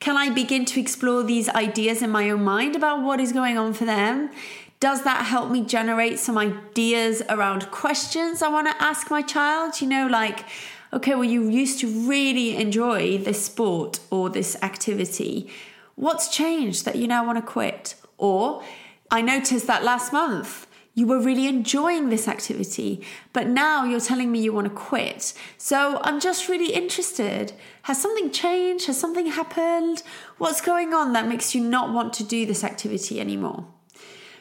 Can 0.00 0.16
I 0.16 0.30
begin 0.30 0.64
to 0.66 0.80
explore 0.80 1.24
these 1.24 1.48
ideas 1.48 2.02
in 2.02 2.10
my 2.10 2.30
own 2.30 2.44
mind 2.44 2.76
about 2.76 3.02
what 3.02 3.18
is 3.18 3.32
going 3.32 3.58
on 3.58 3.72
for 3.72 3.84
them? 3.84 4.30
Does 4.78 5.02
that 5.02 5.26
help 5.26 5.50
me 5.50 5.64
generate 5.64 6.20
some 6.20 6.38
ideas 6.38 7.20
around 7.28 7.72
questions 7.72 8.42
I 8.42 8.48
want 8.48 8.68
to 8.68 8.82
ask 8.82 9.10
my 9.10 9.22
child? 9.22 9.80
You 9.80 9.88
know, 9.88 10.06
like, 10.06 10.44
okay, 10.92 11.16
well, 11.16 11.24
you 11.24 11.48
used 11.48 11.80
to 11.80 11.88
really 12.08 12.56
enjoy 12.56 13.18
this 13.18 13.44
sport 13.44 13.98
or 14.08 14.30
this 14.30 14.56
activity. 14.62 15.50
What's 15.96 16.28
changed 16.28 16.84
that 16.84 16.94
you 16.94 17.08
now 17.08 17.26
want 17.26 17.38
to 17.38 17.42
quit? 17.42 17.96
Or 18.18 18.62
I 19.10 19.20
noticed 19.20 19.66
that 19.66 19.82
last 19.82 20.12
month 20.12 20.67
you 20.98 21.06
were 21.06 21.20
really 21.20 21.46
enjoying 21.46 22.08
this 22.08 22.26
activity, 22.26 23.00
but 23.32 23.46
now 23.46 23.84
you're 23.84 24.00
telling 24.00 24.32
me 24.32 24.40
you 24.40 24.52
want 24.52 24.66
to 24.66 24.74
quit. 24.74 25.32
So 25.56 26.00
I'm 26.02 26.18
just 26.18 26.48
really 26.48 26.72
interested. 26.72 27.52
Has 27.82 28.02
something 28.02 28.32
changed? 28.32 28.88
Has 28.88 28.98
something 28.98 29.26
happened? 29.26 30.02
What's 30.38 30.60
going 30.60 30.92
on 30.92 31.12
that 31.12 31.28
makes 31.28 31.54
you 31.54 31.62
not 31.62 31.92
want 31.92 32.14
to 32.14 32.24
do 32.24 32.46
this 32.46 32.64
activity 32.64 33.20
anymore? 33.20 33.64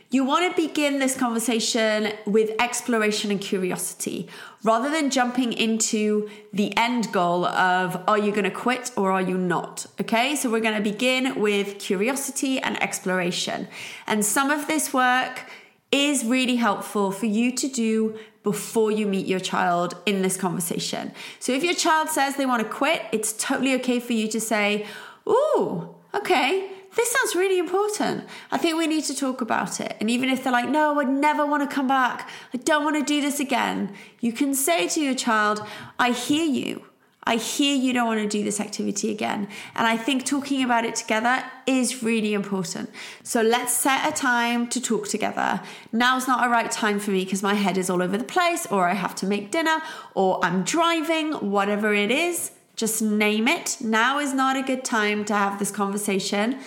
You 0.10 0.24
want 0.24 0.50
to 0.50 0.68
begin 0.68 0.98
this 0.98 1.16
conversation 1.16 2.14
with 2.26 2.50
exploration 2.60 3.30
and 3.30 3.40
curiosity 3.40 4.28
rather 4.64 4.90
than 4.90 5.12
jumping 5.12 5.54
into 5.54 6.28
the 6.54 6.76
end 6.76 7.12
goal 7.12 7.46
of 7.46 8.02
are 8.08 8.18
you 8.18 8.32
going 8.32 8.46
to 8.46 8.58
quit 8.66 8.90
or 8.98 9.12
are 9.12 9.22
you 9.22 9.38
not? 9.38 9.86
Okay, 10.02 10.36
so 10.36 10.50
we're 10.50 10.62
going 10.62 10.82
to 10.82 10.90
begin 10.92 11.40
with 11.40 11.78
curiosity 11.78 12.58
and 12.58 12.82
exploration. 12.82 13.68
And 14.08 14.26
some 14.26 14.50
of 14.50 14.66
this 14.66 14.92
work 14.92 15.44
is 15.92 16.26
really 16.26 16.56
helpful 16.56 17.12
for 17.12 17.26
you 17.26 17.52
to 17.54 17.68
do 17.68 18.18
before 18.44 18.92
you 18.92 19.06
meet 19.06 19.26
your 19.26 19.40
child 19.40 19.96
in 20.06 20.22
this 20.22 20.38
conversation. 20.38 21.12
So 21.40 21.52
if 21.52 21.64
your 21.64 21.74
child 21.74 22.10
says 22.10 22.36
they 22.36 22.46
want 22.46 22.64
to 22.64 22.70
quit, 22.70 23.04
it's 23.12 23.34
totally 23.34 23.74
okay 23.76 24.00
for 24.00 24.14
you 24.14 24.28
to 24.30 24.40
say, 24.40 24.86
Ooh, 25.28 25.96
okay, 26.14 26.70
this 26.96 27.12
sounds 27.12 27.36
really 27.36 27.60
important. 27.60 28.26
I 28.52 28.58
think 28.58 28.78
we 28.78 28.88
need 28.88 29.04
to 29.06 29.16
talk 29.16 29.42
about 29.42 29.80
it. 29.80 29.96
And 30.00 30.10
even 30.10 30.30
if 30.30 30.44
they're 30.44 30.52
like, 30.52 30.68
no, 30.68 31.00
I'd 31.00 31.10
never 31.10 31.46
want 31.46 31.68
to 31.70 31.74
come 31.74 31.88
back, 31.88 32.28
I 32.54 32.58
don't 32.58 32.84
want 32.84 32.96
to 32.96 33.04
do 33.04 33.22
this 33.22 33.40
again, 33.40 33.94
you 34.20 34.34
can 34.34 34.56
say 34.56 34.88
to 34.90 35.02
your 35.02 35.14
child, 35.14 35.66
I 36.00 36.12
hear 36.12 36.44
you. 36.44 36.87
I 37.28 37.36
hear 37.36 37.76
you 37.76 37.92
don't 37.92 38.08
want 38.08 38.22
to 38.22 38.28
do 38.28 38.42
this 38.42 38.62
activity 38.62 39.12
again. 39.12 39.50
And 39.76 39.86
I 39.86 39.98
think 39.98 40.26
talking 40.26 40.64
about 40.64 40.86
it 40.86 40.96
together 40.96 41.44
is 41.66 42.02
really 42.02 42.34
important. 42.34 42.90
So 43.22 43.42
let's 43.42 43.74
set 43.74 44.08
a 44.08 44.16
time 44.16 44.70
to 44.70 44.80
talk 44.80 45.10
together. 45.10 45.60
Now's 45.92 46.26
not 46.26 46.48
a 46.48 46.50
right 46.50 46.72
time 46.72 47.00
for 47.00 47.12
me 47.12 47.26
because 47.26 47.44
my 47.44 47.56
head 47.56 47.78
is 47.78 47.90
all 47.90 48.02
over 48.02 48.18
the 48.18 48.24
place, 48.24 48.66
or 48.68 48.88
I 48.88 48.94
have 48.94 49.14
to 49.16 49.26
make 49.26 49.52
dinner, 49.52 49.82
or 50.16 50.40
I'm 50.42 50.64
driving, 50.64 51.34
whatever 51.34 51.94
it 51.94 52.12
is. 52.12 52.52
Just 52.78 53.02
name 53.02 53.50
it. 53.50 53.76
Now 53.82 54.20
is 54.20 54.34
not 54.34 54.56
a 54.56 54.62
good 54.62 54.86
time 54.86 55.26
to 55.26 55.34
have 55.34 55.60
this 55.60 55.70
conversation. 55.70 56.60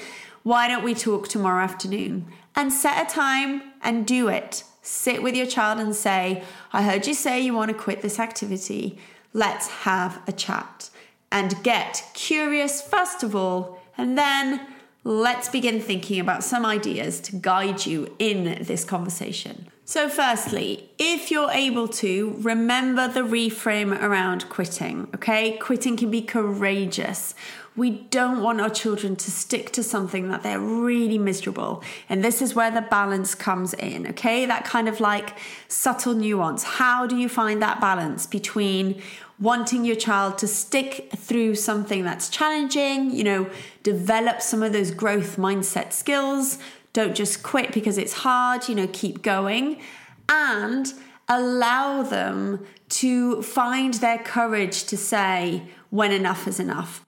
Why 0.43 0.69
don't 0.69 0.85
we 0.85 0.93
talk 0.93 1.29
tomorrow 1.29 1.65
afternoon? 1.65 2.27
And 2.55 2.71
set 2.71 3.11
a 3.11 3.11
time 3.11 3.63
and 3.81 4.07
do 4.07 4.29
it. 4.29 4.65
Sit 4.83 5.23
with 5.23 5.35
your 5.35 5.47
child 5.47 5.79
and 5.81 5.97
say, 5.97 6.43
I 6.71 6.83
heard 6.83 7.07
you 7.07 7.15
say 7.15 7.41
you 7.41 7.55
want 7.55 7.71
to 7.71 7.77
quit 7.77 8.03
this 8.03 8.19
activity 8.19 8.99
let's 9.33 9.69
have 9.69 10.23
a 10.27 10.33
chat 10.33 10.91
and 11.33 11.63
get 11.63 12.05
curious 12.15 12.83
first 12.83 13.23
of 13.23 13.35
all, 13.37 13.79
and 13.97 14.19
then 14.19 14.67
let's 15.05 15.49
begin 15.49 15.81
thinking 15.81 16.21
about 16.21 16.45
some 16.45 16.67
ideas 16.67 17.21
to 17.21 17.37
guide 17.37 17.87
you 17.87 18.15
in 18.19 18.63
this 18.63 18.85
conversation. 18.85 19.67
So, 19.85 20.09
firstly, 20.09 20.89
if 20.99 21.33
you're 21.33 21.51
able 21.51 21.89
to, 21.89 22.37
remember 22.39 23.09
the 23.09 23.23
reframe 23.23 24.01
around 24.01 24.49
quitting, 24.49 25.09
okay? 25.17 25.57
Quitting 25.57 25.97
can 25.97 26.13
be 26.13 26.23
courageous. 26.23 27.35
We 27.81 27.93
don't 28.11 28.43
want 28.43 28.61
our 28.61 28.69
children 28.69 29.17
to 29.17 29.31
stick 29.31 29.73
to 29.73 29.83
something 29.83 30.29
that 30.29 30.43
they're 30.43 30.61
really 30.61 31.17
miserable. 31.17 31.83
And 32.11 32.23
this 32.23 32.43
is 32.43 32.55
where 32.55 32.71
the 32.71 32.83
balance 32.83 33.35
comes 33.35 33.73
in, 33.73 34.07
okay? 34.09 34.45
That 34.45 34.67
kind 34.67 34.87
of 34.87 35.01
like 35.01 35.39
subtle 35.67 36.13
nuance. 36.13 36.63
How 36.63 37.07
do 37.07 37.17
you 37.17 37.27
find 37.27 37.63
that 37.63 37.81
balance 37.81 38.27
between 38.27 39.01
wanting 39.39 39.87
your 39.87 39.97
child 39.97 40.37
to 40.41 40.47
stick 40.47 41.09
through 41.17 41.55
something 41.55 42.05
that's 42.05 42.29
challenging, 42.29 43.13
you 43.13 43.25
know, 43.25 43.49
develop 43.83 44.43
some 44.43 44.63
of 44.63 44.75
those 44.75 44.91
growth 44.91 45.39
mindset 45.39 45.95
skills? 45.95 46.59
Don't 46.93 47.17
just 47.17 47.43
quit 47.43 47.73
because 47.73 47.97
it's 47.97 48.13
hard, 48.13 48.69
you 48.69 48.75
know, 48.75 48.91
keep 48.93 49.23
going. 49.23 49.81
And 50.29 50.93
allow 51.31 52.03
them 52.03 52.67
to 52.91 53.41
find 53.41 53.95
their 53.95 54.19
courage 54.19 54.85
to 54.85 54.99
say 54.99 55.63
when 55.89 56.13
enough 56.13 56.47
is 56.47 56.61
enough 56.61 57.07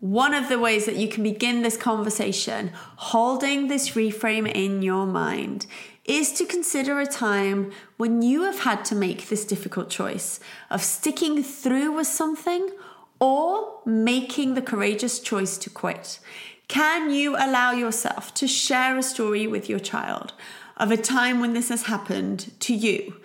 one 0.00 0.34
of 0.34 0.48
the 0.48 0.58
ways 0.58 0.86
that 0.86 0.96
you 0.96 1.08
can 1.08 1.22
begin 1.22 1.62
this 1.62 1.76
conversation, 1.76 2.70
holding 2.96 3.68
this 3.68 3.90
reframe 3.90 4.50
in 4.50 4.82
your 4.82 5.06
mind, 5.06 5.66
is 6.04 6.32
to 6.32 6.44
consider 6.44 7.00
a 7.00 7.06
time 7.06 7.72
when 7.96 8.22
you 8.22 8.42
have 8.42 8.60
had 8.60 8.84
to 8.84 8.94
make 8.94 9.28
this 9.28 9.44
difficult 9.44 9.90
choice 9.90 10.38
of 10.70 10.82
sticking 10.82 11.42
through 11.42 11.92
with 11.92 12.06
something 12.06 12.70
or 13.18 13.80
making 13.84 14.54
the 14.54 14.62
courageous 14.62 15.18
choice 15.18 15.56
to 15.58 15.70
quit. 15.70 16.20
Can 16.68 17.10
you 17.10 17.36
allow 17.36 17.72
yourself 17.72 18.34
to 18.34 18.46
share 18.46 18.96
a 18.98 19.02
story 19.02 19.46
with 19.46 19.68
your 19.68 19.78
child 19.78 20.32
of 20.76 20.90
a 20.90 20.96
time 20.96 21.40
when 21.40 21.54
this 21.54 21.70
has 21.70 21.84
happened 21.84 22.52
to 22.60 22.74
you? 22.74 23.16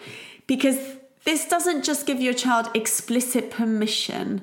Because 0.48 0.78
this 1.26 1.48
doesn't 1.48 1.84
just 1.84 2.06
give 2.06 2.22
your 2.22 2.34
child 2.34 2.70
explicit 2.74 3.52
permission 3.52 4.42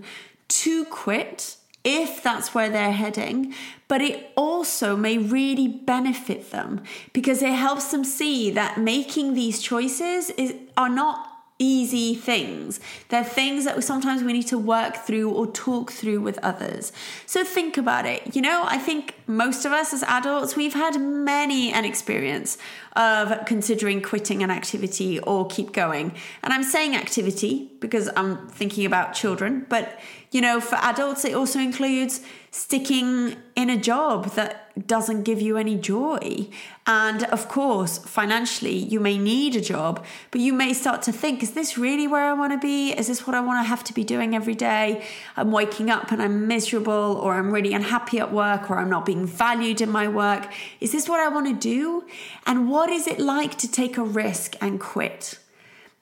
to 0.48 0.84
quit 0.86 1.57
if 1.84 2.22
that's 2.22 2.54
where 2.54 2.68
they're 2.68 2.92
heading, 2.92 3.54
but 3.86 4.02
it 4.02 4.30
also 4.36 4.96
may 4.96 5.16
really 5.18 5.68
benefit 5.68 6.50
them 6.50 6.82
because 7.12 7.42
it 7.42 7.52
helps 7.52 7.90
them 7.90 8.04
see 8.04 8.50
that 8.50 8.78
making 8.78 9.34
these 9.34 9.60
choices 9.60 10.30
is, 10.30 10.54
are 10.76 10.88
not 10.88 11.28
easy 11.58 12.14
things. 12.14 12.78
They're 13.08 13.24
things 13.24 13.64
that 13.64 13.82
sometimes 13.82 14.22
we 14.22 14.32
need 14.32 14.46
to 14.48 14.58
work 14.58 14.96
through 14.96 15.30
or 15.30 15.46
talk 15.48 15.90
through 15.90 16.20
with 16.20 16.38
others. 16.38 16.92
So 17.26 17.44
think 17.44 17.76
about 17.76 18.06
it. 18.06 18.36
You 18.36 18.42
know, 18.42 18.64
I 18.66 18.78
think 18.78 19.14
most 19.26 19.64
of 19.64 19.72
us 19.72 19.92
as 19.92 20.04
adults, 20.04 20.54
we've 20.54 20.74
had 20.74 21.00
many 21.00 21.72
an 21.72 21.84
experience 21.84 22.58
of 22.98 23.46
considering 23.46 24.02
quitting 24.02 24.42
an 24.42 24.50
activity 24.50 25.20
or 25.20 25.46
keep 25.46 25.72
going. 25.72 26.12
And 26.42 26.52
I'm 26.52 26.64
saying 26.64 26.96
activity 26.96 27.70
because 27.80 28.10
I'm 28.16 28.48
thinking 28.48 28.84
about 28.84 29.14
children, 29.14 29.64
but 29.68 29.98
you 30.30 30.42
know, 30.42 30.60
for 30.60 30.74
adults, 30.76 31.24
it 31.24 31.32
also 31.32 31.58
includes 31.58 32.20
sticking 32.50 33.36
in 33.56 33.70
a 33.70 33.76
job 33.76 34.26
that 34.32 34.86
doesn't 34.86 35.22
give 35.22 35.40
you 35.40 35.56
any 35.56 35.76
joy. 35.76 36.48
And 36.86 37.24
of 37.24 37.48
course, 37.48 37.98
financially, 37.98 38.76
you 38.76 39.00
may 39.00 39.16
need 39.18 39.56
a 39.56 39.60
job, 39.60 40.04
but 40.30 40.40
you 40.40 40.52
may 40.52 40.72
start 40.72 41.02
to 41.02 41.12
think, 41.12 41.42
is 41.42 41.52
this 41.52 41.78
really 41.78 42.06
where 42.06 42.24
I 42.24 42.32
want 42.34 42.52
to 42.52 42.58
be? 42.58 42.90
Is 42.90 43.06
this 43.06 43.26
what 43.26 43.34
I 43.34 43.40
want 43.40 43.64
to 43.64 43.68
have 43.68 43.84
to 43.84 43.94
be 43.94 44.04
doing 44.04 44.34
every 44.34 44.54
day? 44.54 45.04
I'm 45.36 45.50
waking 45.50 45.90
up 45.90 46.12
and 46.12 46.22
I'm 46.22 46.46
miserable, 46.46 47.18
or 47.22 47.34
I'm 47.34 47.50
really 47.50 47.72
unhappy 47.72 48.18
at 48.18 48.32
work, 48.32 48.70
or 48.70 48.78
I'm 48.78 48.90
not 48.90 49.06
being 49.06 49.26
valued 49.26 49.80
in 49.80 49.90
my 49.90 50.08
work. 50.08 50.52
Is 50.80 50.92
this 50.92 51.08
what 51.08 51.20
I 51.20 51.28
want 51.28 51.46
to 51.48 51.54
do? 51.54 52.04
And 52.46 52.70
what 52.88 52.96
is 52.96 53.06
it 53.06 53.20
like 53.20 53.58
to 53.58 53.70
take 53.70 53.98
a 53.98 54.02
risk 54.02 54.56
and 54.62 54.80
quit? 54.80 55.38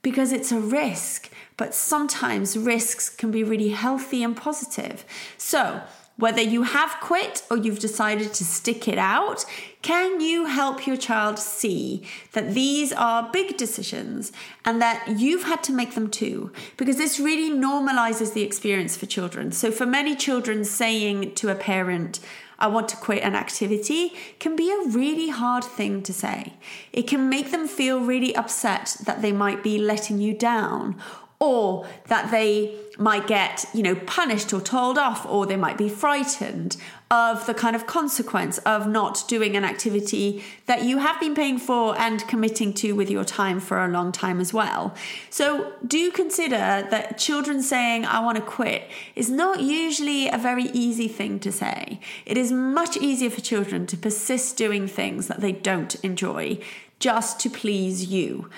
because 0.06 0.30
it's 0.30 0.52
a 0.52 0.60
risk. 0.60 1.28
But 1.56 1.74
sometimes 1.74 2.56
risks 2.56 3.08
can 3.08 3.32
be 3.32 3.42
really 3.42 3.70
healthy 3.70 4.22
and 4.22 4.36
positive. 4.36 5.04
So, 5.36 5.82
whether 6.16 6.40
you 6.40 6.62
have 6.62 6.96
quit 7.00 7.42
or 7.50 7.56
you've 7.56 7.80
decided 7.80 8.32
to 8.34 8.44
stick 8.44 8.86
it 8.86 8.98
out, 8.98 9.44
can 9.82 10.20
you 10.20 10.46
help 10.46 10.86
your 10.86 10.96
child 10.96 11.40
see 11.40 12.06
that 12.34 12.54
these 12.54 12.92
are 12.92 13.32
big 13.32 13.56
decisions 13.56 14.30
and 14.64 14.80
that 14.80 15.18
you've 15.18 15.42
had 15.42 15.64
to 15.64 15.72
make 15.72 15.94
them 15.96 16.08
too? 16.08 16.52
Because 16.76 16.98
this 16.98 17.18
really 17.18 17.50
normalizes 17.50 18.32
the 18.32 18.44
experience 18.44 18.96
for 18.96 19.06
children. 19.06 19.50
So, 19.50 19.72
for 19.72 19.86
many 19.86 20.14
children, 20.14 20.64
saying 20.64 21.34
to 21.34 21.48
a 21.48 21.56
parent, 21.56 22.20
I 22.58 22.68
want 22.68 22.88
to 22.90 22.96
quit 22.96 23.22
an 23.22 23.34
activity 23.34 24.12
can 24.38 24.56
be 24.56 24.70
a 24.70 24.88
really 24.88 25.28
hard 25.28 25.64
thing 25.64 26.02
to 26.02 26.12
say. 26.12 26.54
It 26.92 27.06
can 27.06 27.28
make 27.28 27.50
them 27.50 27.68
feel 27.68 28.00
really 28.00 28.34
upset 28.34 28.96
that 29.04 29.22
they 29.22 29.32
might 29.32 29.62
be 29.62 29.78
letting 29.78 30.18
you 30.18 30.34
down 30.34 30.96
or 31.38 31.86
that 32.08 32.30
they 32.30 32.74
might 32.98 33.26
get, 33.26 33.66
you 33.74 33.82
know, 33.82 33.94
punished 33.94 34.52
or 34.54 34.60
told 34.60 34.96
off, 34.96 35.26
or 35.26 35.44
they 35.44 35.56
might 35.56 35.76
be 35.76 35.88
frightened 35.88 36.76
of 37.10 37.46
the 37.46 37.54
kind 37.54 37.76
of 37.76 37.86
consequence 37.86 38.58
of 38.58 38.88
not 38.88 39.24
doing 39.28 39.56
an 39.56 39.64
activity 39.64 40.42
that 40.66 40.82
you 40.82 40.98
have 40.98 41.20
been 41.20 41.34
paying 41.34 41.58
for 41.58 41.96
and 41.98 42.26
committing 42.26 42.72
to 42.72 42.92
with 42.92 43.08
your 43.08 43.24
time 43.24 43.60
for 43.60 43.84
a 43.84 43.88
long 43.88 44.10
time 44.10 44.40
as 44.40 44.52
well. 44.52 44.92
So, 45.30 45.72
do 45.86 46.10
consider 46.10 46.86
that 46.90 47.16
children 47.16 47.62
saying, 47.62 48.04
I 48.04 48.20
want 48.20 48.38
to 48.38 48.42
quit, 48.42 48.88
is 49.14 49.30
not 49.30 49.60
usually 49.60 50.28
a 50.28 50.36
very 50.36 50.64
easy 50.64 51.06
thing 51.06 51.38
to 51.40 51.52
say. 51.52 52.00
It 52.24 52.36
is 52.36 52.50
much 52.50 52.96
easier 52.96 53.30
for 53.30 53.40
children 53.40 53.86
to 53.86 53.96
persist 53.96 54.56
doing 54.56 54.88
things 54.88 55.28
that 55.28 55.40
they 55.40 55.52
don't 55.52 55.94
enjoy 55.96 56.58
just 56.98 57.38
to 57.40 57.50
please 57.50 58.06
you. 58.06 58.50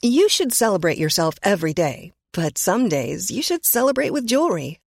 You 0.00 0.28
should 0.28 0.52
celebrate 0.52 0.98
yourself 0.98 1.34
every 1.42 1.72
day, 1.72 2.12
but 2.32 2.58
some 2.58 2.88
days 2.88 3.30
you 3.30 3.42
should 3.42 3.64
celebrate 3.64 4.10
with 4.10 4.26
jewelry. 4.26 4.78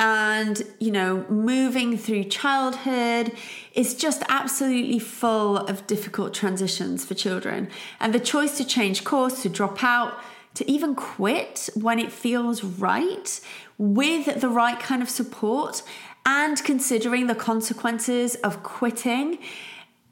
and 0.00 0.62
you 0.78 0.90
know 0.90 1.26
moving 1.28 1.98
through 1.98 2.24
childhood 2.24 3.32
is 3.74 3.94
just 3.94 4.22
absolutely 4.28 4.98
full 4.98 5.56
of 5.56 5.86
difficult 5.86 6.34
transitions 6.34 7.04
for 7.04 7.14
children. 7.14 7.68
And 8.00 8.14
the 8.14 8.20
choice 8.20 8.56
to 8.58 8.64
change 8.64 9.04
course 9.04 9.42
to 9.42 9.48
drop 9.48 9.82
out 9.82 10.18
to 10.54 10.68
even 10.70 10.94
quit 10.94 11.68
when 11.74 11.98
it 11.98 12.10
feels 12.10 12.64
right 12.64 13.40
with 13.76 14.40
the 14.40 14.48
right 14.48 14.80
kind 14.80 15.02
of 15.02 15.08
support 15.08 15.82
and 16.26 16.62
considering 16.64 17.26
the 17.26 17.34
consequences 17.34 18.34
of 18.36 18.62
quitting 18.62 19.38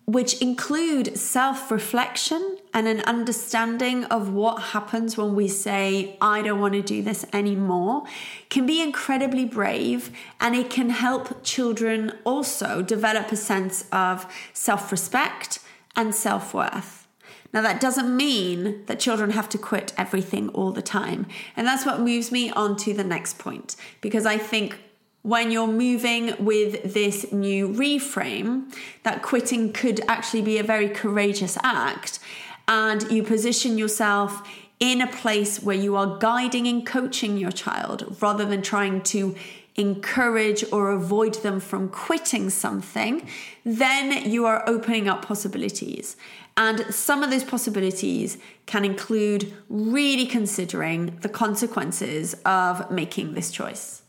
which 0.06 0.40
include 0.40 1.18
self 1.18 1.70
reflection 1.70 2.58
and 2.72 2.86
an 2.86 3.00
understanding 3.00 4.04
of 4.04 4.32
what 4.32 4.62
happens 4.62 5.16
when 5.16 5.34
we 5.34 5.48
say, 5.48 6.16
I 6.20 6.42
don't 6.42 6.60
want 6.60 6.74
to 6.74 6.82
do 6.82 7.02
this 7.02 7.26
anymore, 7.32 8.04
can 8.48 8.66
be 8.66 8.80
incredibly 8.80 9.44
brave 9.44 10.10
and 10.40 10.54
it 10.54 10.70
can 10.70 10.90
help 10.90 11.42
children 11.42 12.12
also 12.24 12.82
develop 12.82 13.32
a 13.32 13.36
sense 13.36 13.86
of 13.90 14.32
self 14.52 14.92
respect 14.92 15.58
and 15.96 16.14
self 16.14 16.54
worth. 16.54 17.06
Now, 17.52 17.62
that 17.62 17.80
doesn't 17.80 18.14
mean 18.14 18.84
that 18.86 19.00
children 19.00 19.30
have 19.30 19.48
to 19.50 19.58
quit 19.58 19.92
everything 19.96 20.50
all 20.50 20.72
the 20.72 20.82
time. 20.82 21.26
And 21.56 21.66
that's 21.66 21.86
what 21.86 22.00
moves 22.00 22.30
me 22.30 22.50
on 22.50 22.76
to 22.78 22.92
the 22.92 23.04
next 23.04 23.38
point, 23.38 23.76
because 24.00 24.26
I 24.26 24.36
think 24.36 24.78
when 25.26 25.50
you're 25.50 25.66
moving 25.66 26.32
with 26.38 26.94
this 26.94 27.32
new 27.32 27.68
reframe, 27.68 28.72
that 29.02 29.22
quitting 29.22 29.72
could 29.72 30.00
actually 30.06 30.40
be 30.40 30.56
a 30.56 30.62
very 30.62 30.88
courageous 30.88 31.58
act, 31.64 32.20
and 32.68 33.10
you 33.10 33.24
position 33.24 33.76
yourself 33.76 34.48
in 34.78 35.00
a 35.00 35.06
place 35.08 35.60
where 35.60 35.74
you 35.74 35.96
are 35.96 36.16
guiding 36.18 36.68
and 36.68 36.86
coaching 36.86 37.36
your 37.36 37.50
child 37.50 38.16
rather 38.20 38.44
than 38.44 38.62
trying 38.62 39.02
to 39.02 39.34
encourage 39.74 40.64
or 40.72 40.92
avoid 40.92 41.34
them 41.42 41.58
from 41.58 41.88
quitting 41.88 42.48
something, 42.48 43.28
then 43.64 44.30
you 44.30 44.46
are 44.46 44.62
opening 44.68 45.08
up 45.08 45.24
possibilities. 45.24 46.16
And 46.56 46.94
some 46.94 47.24
of 47.24 47.30
those 47.30 47.42
possibilities 47.42 48.38
can 48.66 48.84
include 48.84 49.52
really 49.68 50.26
considering 50.26 51.18
the 51.22 51.28
consequences 51.28 52.36
of 52.44 52.92
making 52.92 53.34
this 53.34 53.50
choice 53.50 54.02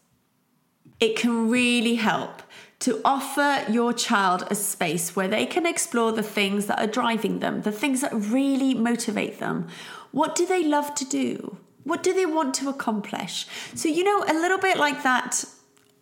it 0.99 1.15
can 1.15 1.49
really 1.49 1.95
help 1.95 2.41
to 2.79 3.01
offer 3.03 3.65
your 3.71 3.91
child 3.91 4.47
a 4.51 4.55
space 4.55 5.15
where 5.15 5.27
they 5.27 5.45
can 5.45 5.65
explore 5.65 6.11
the 6.11 6.23
things 6.23 6.67
that 6.67 6.79
are 6.79 6.87
driving 6.87 7.39
them, 7.39 7.61
the 7.63 7.71
things 7.71 8.01
that 8.01 8.13
really 8.13 8.73
motivate 8.73 9.39
them. 9.39 9.67
What 10.11 10.35
do 10.35 10.45
they 10.45 10.63
love 10.63 10.93
to 10.95 11.05
do? 11.05 11.57
What 11.83 12.03
do 12.03 12.13
they 12.13 12.25
want 12.25 12.53
to 12.55 12.69
accomplish? 12.69 13.47
So, 13.73 13.89
you 13.89 14.03
know, 14.03 14.23
a 14.27 14.33
little 14.33 14.59
bit 14.59 14.77
like 14.77 15.03
that 15.03 15.43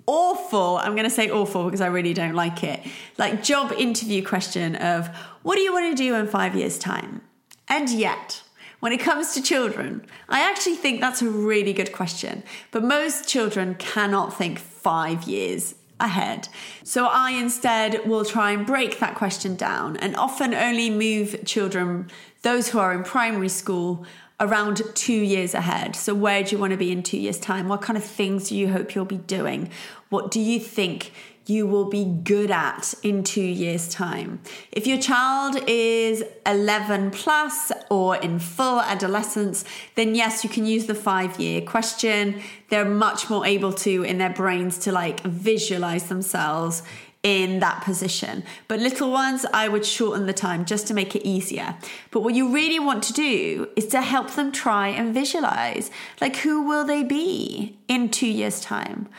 awful, 0.08 0.78
I'm 0.78 0.94
going 0.94 1.06
to 1.06 1.10
say 1.10 1.30
awful 1.30 1.66
because 1.66 1.82
I 1.82 1.88
really 1.88 2.14
don't 2.14 2.34
like 2.34 2.64
it, 2.64 2.82
like 3.18 3.44
job 3.44 3.72
interview 3.72 4.24
question 4.24 4.76
of 4.76 5.08
what 5.44 5.56
do 5.56 5.62
you 5.62 5.74
want 5.74 5.96
to 5.96 6.04
do 6.04 6.16
in 6.16 6.28
five 6.28 6.56
years' 6.56 6.78
time? 6.78 7.22
And 7.68 7.90
yet, 7.90 8.44
when 8.80 8.92
it 8.92 9.00
comes 9.00 9.34
to 9.34 9.42
children, 9.42 10.06
I 10.30 10.42
actually 10.42 10.76
think 10.76 11.02
that's 11.02 11.22
a 11.22 11.30
really 11.30 11.74
good 11.74 11.92
question. 11.92 12.44
But 12.72 12.84
most 12.84 13.28
children 13.28 13.76
cannot 13.76 14.38
think 14.38 14.60
five 14.60 15.24
years 15.24 15.76
ahead. 16.00 16.50
So 16.84 17.06
I 17.06 17.32
instead 17.32 18.06
will 18.06 18.26
try 18.26 18.52
and 18.52 18.66
break 18.66 19.00
that 19.00 19.16
question 19.16 19.56
down 19.56 19.98
and 19.98 20.16
often 20.16 20.54
only 20.54 20.90
move 20.90 21.46
children, 21.46 22.10
those 22.42 22.70
who 22.70 22.80
are 22.80 22.94
in 22.94 23.04
primary 23.04 23.50
school, 23.50 24.06
around 24.40 24.82
two 24.96 25.14
years 25.14 25.54
ahead. 25.54 25.96
So, 25.96 26.14
where 26.14 26.44
do 26.44 26.52
you 26.52 26.58
want 26.60 26.72
to 26.72 26.78
be 26.78 26.92
in 26.92 27.04
two 27.04 27.18
years' 27.18 27.40
time? 27.40 27.68
What 27.68 27.82
kind 27.82 27.98
of 27.98 28.04
things 28.04 28.50
do 28.50 28.56
you 28.58 28.70
hope 28.70 28.94
you'll 28.94 29.06
be 29.06 29.18
doing? 29.18 29.70
What 30.10 30.32
do 30.32 30.40
you 30.40 30.60
think 30.60 31.14
you 31.48 31.68
will 31.68 31.86
be 31.86 32.06
good 32.06 32.50
at 32.50 32.94
in 33.04 33.24
two 33.24 33.42
years' 33.42 33.88
time. 33.88 34.40
If 34.72 34.88
your 34.88 34.98
child 34.98 35.58
is 35.68 36.24
11 36.46 37.12
plus 37.12 37.72
or 37.90 38.16
in 38.18 38.40
full 38.40 38.80
adolescence, 38.80 39.64
then 39.96 40.16
yes, 40.16 40.44
you 40.44 40.50
can 40.50 40.66
use 40.66 40.86
the 40.86 40.96
five 40.96 41.40
year 41.40 41.62
question. 41.62 42.42
They're 42.70 42.86
much 42.86 43.30
more 43.30 43.46
able 43.46 43.74
to, 43.74 44.04
in 44.04 44.18
their 44.18 44.32
brains, 44.32 44.78
to 44.80 44.92
like 44.92 45.22
visualize 45.22 46.10
themselves 46.10 46.82
in 47.26 47.60
that 47.60 47.84
position. 47.84 48.44
But 48.68 48.80
little 48.80 49.12
ones, 49.12 49.48
I 49.52 49.68
would 49.68 49.84
shorten 49.84 50.28
the 50.28 50.34
time 50.34 50.64
just 50.64 50.86
to 50.88 50.94
make 50.94 51.16
it 51.16 51.26
easier. 51.26 51.76
But 52.12 52.20
what 52.20 52.36
you 52.36 52.54
really 52.54 52.80
want 52.80 53.04
to 53.06 53.14
do 53.14 53.68
is 53.76 53.88
to 53.88 54.02
help 54.02 54.32
them 54.32 54.52
try 54.52 54.90
and 54.90 55.12
visualize 55.12 55.90
like, 56.22 56.36
who 56.38 56.62
will 56.68 56.86
they 56.86 57.02
be 57.02 57.80
in 57.88 58.10
two 58.10 58.28
years' 58.28 58.62
time? 58.62 59.10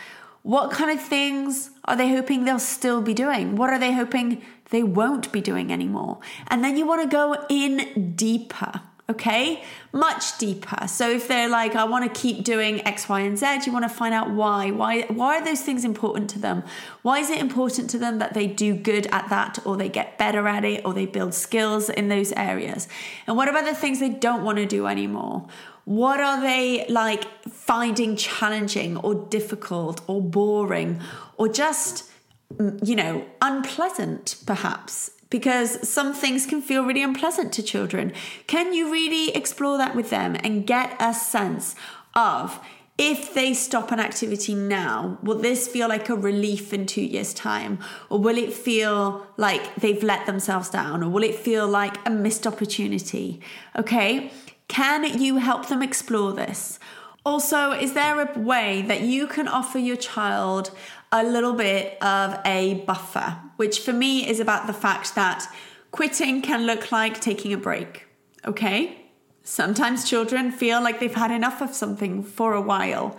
What 0.42 0.70
kind 0.70 0.96
of 0.96 1.04
things 1.04 1.70
are 1.86 1.96
they 1.96 2.08
hoping 2.10 2.44
they'll 2.44 2.58
still 2.58 3.00
be 3.02 3.14
doing? 3.14 3.56
What 3.56 3.70
are 3.70 3.78
they 3.78 3.92
hoping 3.92 4.42
they 4.70 4.82
won't 4.82 5.30
be 5.32 5.40
doing 5.40 5.72
anymore? 5.72 6.18
And 6.48 6.62
then 6.64 6.76
you 6.76 6.86
want 6.86 7.02
to 7.02 7.08
go 7.08 7.46
in 7.48 8.14
deeper 8.16 8.80
okay? 9.08 9.62
Much 9.92 10.36
deeper. 10.38 10.86
So 10.88 11.10
if 11.10 11.28
they're 11.28 11.48
like, 11.48 11.74
I 11.74 11.84
want 11.84 12.12
to 12.12 12.20
keep 12.20 12.44
doing 12.44 12.84
X, 12.86 13.08
Y, 13.08 13.20
and 13.20 13.38
Z, 13.38 13.60
you 13.64 13.72
want 13.72 13.84
to 13.84 13.88
find 13.88 14.12
out 14.12 14.30
why. 14.30 14.70
Why 14.70 15.02
why 15.02 15.38
are 15.38 15.44
those 15.44 15.62
things 15.62 15.84
important 15.84 16.28
to 16.30 16.38
them? 16.38 16.64
Why 17.02 17.20
is 17.20 17.30
it 17.30 17.38
important 17.38 17.88
to 17.90 17.98
them 17.98 18.18
that 18.18 18.34
they 18.34 18.46
do 18.46 18.74
good 18.74 19.06
at 19.12 19.28
that 19.28 19.58
or 19.64 19.76
they 19.76 19.88
get 19.88 20.18
better 20.18 20.48
at 20.48 20.64
it 20.64 20.84
or 20.84 20.92
they 20.92 21.06
build 21.06 21.34
skills 21.34 21.88
in 21.88 22.08
those 22.08 22.32
areas? 22.32 22.88
And 23.26 23.36
what 23.36 23.48
about 23.48 23.64
the 23.64 23.74
things 23.74 24.00
they 24.00 24.10
don't 24.10 24.44
want 24.44 24.58
to 24.58 24.66
do 24.66 24.86
anymore? 24.86 25.46
What 25.86 26.20
are 26.20 26.40
they 26.40 26.84
like 26.88 27.24
finding 27.48 28.16
challenging 28.16 28.96
or 28.98 29.14
difficult 29.14 30.00
or 30.08 30.20
boring 30.20 31.00
or 31.38 31.48
just 31.48 32.10
mm, 32.52 32.86
you 32.86 32.96
know, 32.96 33.24
unpleasant 33.40 34.36
perhaps 34.46 35.12
because 35.30 35.88
some 35.88 36.12
things 36.12 36.44
can 36.44 36.60
feel 36.60 36.84
really 36.84 37.02
unpleasant 37.02 37.52
to 37.52 37.62
children. 37.62 38.12
Can 38.46 38.72
you 38.72 38.90
really 38.90 39.34
explore 39.34 39.78
that 39.78 39.96
with 39.96 40.10
them 40.10 40.36
and 40.42 40.66
get 40.66 40.96
a 41.00 41.14
sense 41.14 41.74
of 42.14 42.60
if 42.98 43.34
they 43.34 43.52
stop 43.52 43.92
an 43.92 44.00
activity 44.00 44.54
now, 44.54 45.18
will 45.22 45.38
this 45.38 45.68
feel 45.68 45.88
like 45.88 46.08
a 46.08 46.16
relief 46.16 46.72
in 46.72 46.86
two 46.86 47.02
years' 47.02 47.34
time? 47.34 47.78
Or 48.08 48.18
will 48.18 48.38
it 48.38 48.52
feel 48.52 49.26
like 49.36 49.74
they've 49.76 50.02
let 50.02 50.24
themselves 50.26 50.70
down? 50.70 51.02
Or 51.02 51.10
will 51.10 51.22
it 51.22 51.34
feel 51.34 51.68
like 51.68 51.96
a 52.06 52.10
missed 52.10 52.46
opportunity? 52.46 53.40
Okay, 53.76 54.32
can 54.68 55.20
you 55.20 55.36
help 55.36 55.68
them 55.68 55.82
explore 55.82 56.32
this? 56.32 56.78
Also, 57.24 57.72
is 57.72 57.94
there 57.94 58.20
a 58.20 58.38
way 58.38 58.82
that 58.82 59.00
you 59.00 59.26
can 59.26 59.48
offer 59.48 59.78
your 59.78 59.96
child 59.96 60.70
a 61.10 61.24
little 61.24 61.54
bit 61.54 62.00
of 62.02 62.38
a 62.44 62.84
buffer, 62.86 63.38
which 63.56 63.80
for 63.80 63.92
me 63.92 64.28
is 64.28 64.40
about 64.40 64.66
the 64.66 64.72
fact 64.72 65.14
that 65.14 65.46
quitting 65.90 66.42
can 66.42 66.66
look 66.66 66.92
like 66.92 67.20
taking 67.20 67.52
a 67.52 67.56
break. 67.56 68.06
Okay? 68.44 69.06
Sometimes 69.42 70.08
children 70.08 70.50
feel 70.50 70.82
like 70.82 71.00
they've 71.00 71.14
had 71.14 71.30
enough 71.30 71.62
of 71.62 71.74
something 71.74 72.22
for 72.22 72.52
a 72.52 72.60
while 72.60 73.16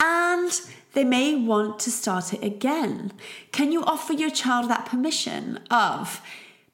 and 0.00 0.60
they 0.94 1.04
may 1.04 1.36
want 1.36 1.78
to 1.80 1.90
start 1.90 2.32
it 2.32 2.42
again. 2.42 3.12
Can 3.52 3.70
you 3.70 3.84
offer 3.84 4.14
your 4.14 4.30
child 4.30 4.68
that 4.70 4.86
permission 4.86 5.60
of 5.70 6.20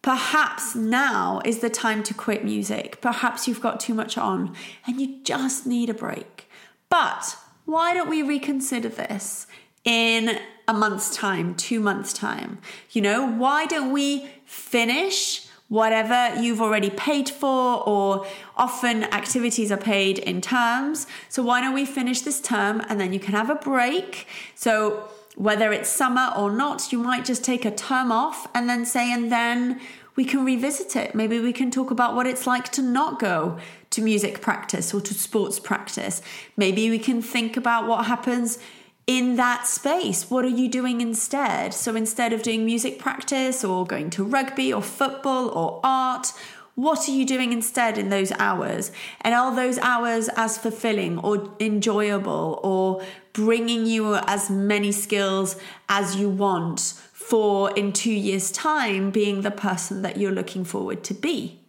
perhaps 0.05 0.75
now 0.75 1.41
is 1.45 1.59
the 1.59 1.71
time 1.71 2.03
to 2.05 2.15
quit 2.15 2.45
music? 2.45 3.01
Perhaps 3.01 3.49
you've 3.49 3.61
got 3.61 3.81
too 3.81 3.95
much 3.95 4.17
on 4.17 4.55
and 4.87 5.01
you 5.01 5.19
just 5.25 5.67
need 5.67 5.91
a 5.91 5.95
break. 5.95 6.49
But 6.89 7.37
why 7.65 7.95
don't 7.95 8.09
we 8.09 8.23
reconsider 8.23 8.91
this? 8.91 9.47
in 9.85 10.39
a 10.67 10.73
month's 10.73 11.15
time, 11.15 11.55
two 11.55 11.79
months' 11.79 12.13
time? 12.13 12.59
You 12.91 13.03
know, 13.03 13.27
why 13.27 13.67
don't 13.67 13.93
we 13.93 14.29
finish 14.47 15.47
whatever 15.69 16.41
you've 16.41 16.61
already 16.61 16.91
paid 16.91 17.29
for, 17.29 17.83
or 17.89 18.27
often 18.57 19.05
activities 19.05 19.73
are 19.73 19.79
paid 19.79 20.19
in 20.19 20.41
terms. 20.41 21.07
So 21.29 21.43
why 21.43 21.61
don't 21.61 21.75
we 21.75 21.85
finish 21.85 22.21
this 22.21 22.41
term 22.41 22.83
and 22.89 23.01
then 23.01 23.13
you 23.13 23.19
can 23.19 23.35
have 23.35 23.51
a 23.51 23.55
break? 23.55 24.27
So 24.55 25.09
whether 25.37 25.73
it's 25.73 25.89
summer 25.89 26.33
or 26.37 26.51
not, 26.51 26.93
you 26.93 26.99
might 26.99 27.25
just 27.25 27.45
take 27.45 27.65
a 27.65 27.71
term 27.71 28.13
off 28.13 28.47
and 28.55 28.69
then 28.69 28.85
say, 28.85 29.13
and 29.13 29.31
then 29.33 29.81
we 30.17 30.25
can 30.25 30.45
revisit 30.45 30.95
it. 30.97 31.15
Maybe 31.15 31.41
we 31.41 31.53
can 31.53 31.71
talk 31.71 31.91
about 31.91 32.15
what 32.15 32.27
it's 32.27 32.47
like 32.47 32.71
to 32.73 32.83
not 32.83 33.19
go 33.19 33.59
to 33.91 34.03
music 34.03 34.41
practice 34.41 34.95
or 34.95 35.01
to 35.01 35.15
sports 35.15 35.59
practice. 35.59 36.23
Maybe 36.57 36.89
we 36.89 36.99
can 36.99 37.21
think 37.21 37.57
about 37.57 37.87
what 37.89 38.07
happens 38.07 38.59
in 39.07 39.37
that 39.37 39.67
space. 39.67 40.31
What 40.31 40.45
are 40.45 40.49
you 40.49 40.69
doing 40.69 41.01
instead? 41.01 41.75
So 41.75 41.95
instead 41.97 42.33
of 42.33 42.43
doing 42.43 42.65
music 42.65 42.99
practice 42.99 43.65
or 43.65 43.85
going 43.85 44.11
to 44.11 44.25
rugby 44.25 44.73
or 44.73 44.83
football 44.83 45.49
or 45.49 45.81
art, 45.83 46.33
what 46.75 47.09
are 47.09 47.13
you 47.13 47.27
doing 47.27 47.53
instead 47.53 47.99
in 47.99 48.09
those 48.09 48.33
hours? 48.33 48.91
And 49.21 49.35
are 49.35 49.55
those 49.55 49.79
hours 49.79 50.29
as 50.37 50.59
fulfilling 50.59 51.19
or 51.19 51.55
enjoyable 51.61 52.61
or 52.63 53.03
bringing 53.35 53.85
you 53.85 54.15
as 54.15 54.49
many 54.49 54.91
skills 54.91 55.57
as 55.91 56.17
you 56.17 56.31
want 56.31 56.81
for 57.13 57.71
in 57.73 57.93
two 57.93 58.13
years' 58.13 58.51
time 58.51 59.11
being 59.11 59.43
the 59.43 59.51
person 59.51 60.01
that 60.01 60.17
you're 60.17 60.33
looking 60.33 60.65
forward 60.65 61.05
to 61.05 61.13
be? 61.13 61.61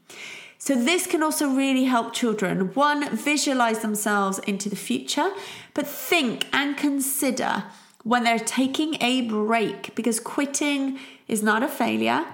So, 0.58 0.74
this 0.74 1.06
can 1.06 1.22
also 1.22 1.50
really 1.50 1.84
help 1.84 2.14
children 2.14 2.74
one, 2.74 3.16
visualize 3.16 3.80
themselves 3.80 4.40
into 4.40 4.70
the 4.70 4.76
future, 4.76 5.32
but 5.74 5.86
think 5.86 6.48
and 6.54 6.78
consider 6.78 7.66
when 8.04 8.24
they're 8.24 8.40
taking 8.40 9.02
a 9.02 9.22
break 9.22 9.94
because 9.96 10.20
quitting 10.20 11.00
is 11.28 11.44
not 11.44 11.64
a 11.64 11.68
failure. 11.68 12.26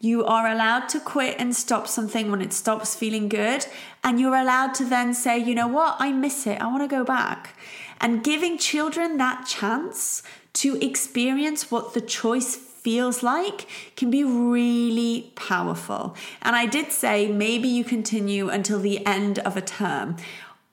You 0.00 0.24
are 0.24 0.46
allowed 0.46 0.88
to 0.90 1.00
quit 1.00 1.36
and 1.38 1.54
stop 1.54 1.88
something 1.88 2.30
when 2.30 2.40
it 2.40 2.52
stops 2.52 2.94
feeling 2.94 3.28
good. 3.28 3.66
And 4.04 4.20
you're 4.20 4.36
allowed 4.36 4.74
to 4.74 4.84
then 4.84 5.12
say, 5.12 5.38
you 5.38 5.54
know 5.54 5.66
what, 5.66 5.96
I 5.98 6.12
miss 6.12 6.46
it. 6.46 6.60
I 6.60 6.66
want 6.68 6.82
to 6.82 6.88
go 6.88 7.04
back. 7.04 7.56
And 8.00 8.24
giving 8.24 8.58
children 8.58 9.16
that 9.18 9.46
chance 9.46 10.22
to 10.54 10.76
experience 10.84 11.70
what 11.70 11.94
the 11.94 12.00
choice 12.00 12.56
feels 12.56 13.22
like 13.22 13.66
can 13.96 14.10
be 14.10 14.24
really 14.24 15.32
powerful. 15.34 16.16
And 16.42 16.56
I 16.56 16.66
did 16.66 16.92
say 16.92 17.30
maybe 17.30 17.68
you 17.68 17.84
continue 17.84 18.48
until 18.48 18.78
the 18.78 19.04
end 19.04 19.38
of 19.40 19.56
a 19.56 19.60
term. 19.60 20.16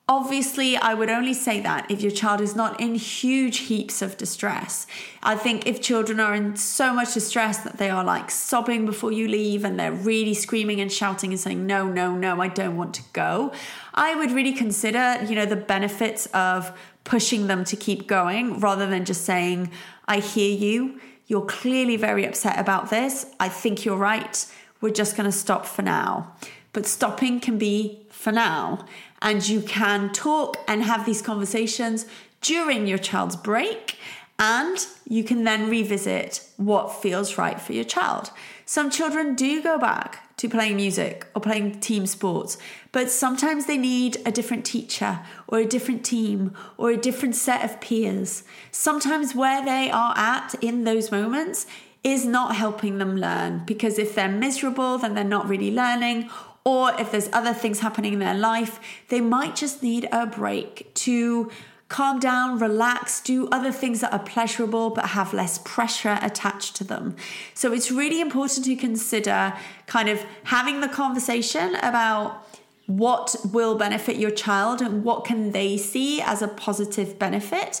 Obviously, 0.08 0.76
I 0.76 0.94
would 0.94 1.10
only 1.10 1.34
say 1.34 1.60
that 1.62 1.90
if 1.90 2.00
your 2.00 2.12
child 2.12 2.40
is 2.40 2.54
not 2.54 2.80
in 2.80 2.94
huge 2.94 3.58
heaps 3.58 4.02
of 4.02 4.16
distress. 4.16 4.86
I 5.20 5.34
think 5.34 5.66
if 5.66 5.82
children 5.82 6.20
are 6.20 6.32
in 6.32 6.54
so 6.54 6.94
much 6.94 7.12
distress 7.12 7.58
that 7.64 7.78
they 7.78 7.90
are 7.90 8.04
like 8.04 8.30
sobbing 8.30 8.86
before 8.86 9.10
you 9.10 9.26
leave 9.26 9.64
and 9.64 9.78
they're 9.78 9.90
really 9.90 10.32
screaming 10.32 10.80
and 10.80 10.92
shouting 10.92 11.32
and 11.32 11.40
saying, 11.40 11.66
no, 11.66 11.88
no, 11.88 12.14
no, 12.14 12.40
I 12.40 12.46
don't 12.46 12.76
want 12.76 12.94
to 12.94 13.02
go, 13.12 13.52
I 13.94 14.14
would 14.14 14.30
really 14.30 14.52
consider, 14.52 15.24
you 15.24 15.34
know, 15.34 15.44
the 15.44 15.56
benefits 15.56 16.26
of 16.26 16.72
pushing 17.06 17.46
them 17.46 17.64
to 17.64 17.76
keep 17.76 18.06
going 18.06 18.60
rather 18.60 18.86
than 18.86 19.06
just 19.06 19.24
saying, 19.24 19.70
I 20.06 20.18
hear 20.18 20.54
you. 20.54 21.00
You're 21.26 21.46
clearly 21.46 21.96
very 21.96 22.26
upset 22.26 22.58
about 22.58 22.90
this. 22.90 23.26
I 23.40 23.48
think 23.48 23.84
you're 23.84 23.96
right. 23.96 24.44
We're 24.80 24.92
just 24.92 25.16
going 25.16 25.30
to 25.30 25.36
stop 25.36 25.64
for 25.64 25.82
now. 25.82 26.34
But 26.72 26.84
stopping 26.84 27.40
can 27.40 27.56
be 27.56 28.06
for 28.10 28.32
now. 28.32 28.84
And 29.22 29.48
you 29.48 29.62
can 29.62 30.12
talk 30.12 30.58
and 30.68 30.82
have 30.82 31.06
these 31.06 31.22
conversations 31.22 32.06
during 32.42 32.86
your 32.86 32.98
child's 32.98 33.36
break. 33.36 33.96
And 34.38 34.84
you 35.08 35.24
can 35.24 35.44
then 35.44 35.70
revisit 35.70 36.46
what 36.56 36.92
feels 36.92 37.38
right 37.38 37.58
for 37.60 37.72
your 37.72 37.84
child. 37.84 38.30
Some 38.66 38.90
children 38.90 39.34
do 39.34 39.62
go 39.62 39.78
back 39.78 40.25
to 40.36 40.48
playing 40.48 40.76
music 40.76 41.26
or 41.34 41.40
playing 41.40 41.80
team 41.80 42.06
sports, 42.06 42.58
but 42.92 43.10
sometimes 43.10 43.66
they 43.66 43.78
need 43.78 44.18
a 44.26 44.30
different 44.30 44.66
teacher 44.66 45.20
or 45.48 45.58
a 45.58 45.64
different 45.64 46.04
team 46.04 46.54
or 46.76 46.90
a 46.90 46.96
different 46.96 47.34
set 47.34 47.64
of 47.64 47.80
peers. 47.80 48.44
Sometimes 48.70 49.34
where 49.34 49.64
they 49.64 49.90
are 49.90 50.14
at 50.16 50.54
in 50.60 50.84
those 50.84 51.10
moments 51.10 51.66
is 52.04 52.26
not 52.26 52.54
helping 52.54 52.98
them 52.98 53.16
learn 53.16 53.62
because 53.66 53.98
if 53.98 54.14
they're 54.14 54.28
miserable, 54.28 54.98
then 54.98 55.14
they're 55.14 55.24
not 55.24 55.48
really 55.48 55.70
learning. 55.70 56.30
Or 56.64 56.92
if 57.00 57.10
there's 57.10 57.28
other 57.32 57.54
things 57.54 57.80
happening 57.80 58.12
in 58.12 58.18
their 58.18 58.34
life, 58.34 58.78
they 59.08 59.20
might 59.20 59.56
just 59.56 59.82
need 59.82 60.08
a 60.12 60.26
break 60.26 60.92
to 60.94 61.50
calm 61.88 62.18
down, 62.18 62.58
relax, 62.58 63.20
do 63.20 63.48
other 63.48 63.70
things 63.70 64.00
that 64.00 64.12
are 64.12 64.18
pleasurable 64.18 64.90
but 64.90 65.10
have 65.10 65.32
less 65.32 65.58
pressure 65.58 66.18
attached 66.20 66.74
to 66.76 66.84
them. 66.84 67.14
So 67.54 67.72
it's 67.72 67.90
really 67.90 68.20
important 68.20 68.64
to 68.66 68.76
consider 68.76 69.54
kind 69.86 70.08
of 70.08 70.24
having 70.44 70.80
the 70.80 70.88
conversation 70.88 71.76
about 71.76 72.44
what 72.86 73.36
will 73.52 73.76
benefit 73.76 74.16
your 74.16 74.30
child 74.30 74.80
and 74.80 75.04
what 75.04 75.24
can 75.24 75.52
they 75.52 75.76
see 75.76 76.20
as 76.20 76.42
a 76.42 76.48
positive 76.48 77.18
benefit 77.18 77.80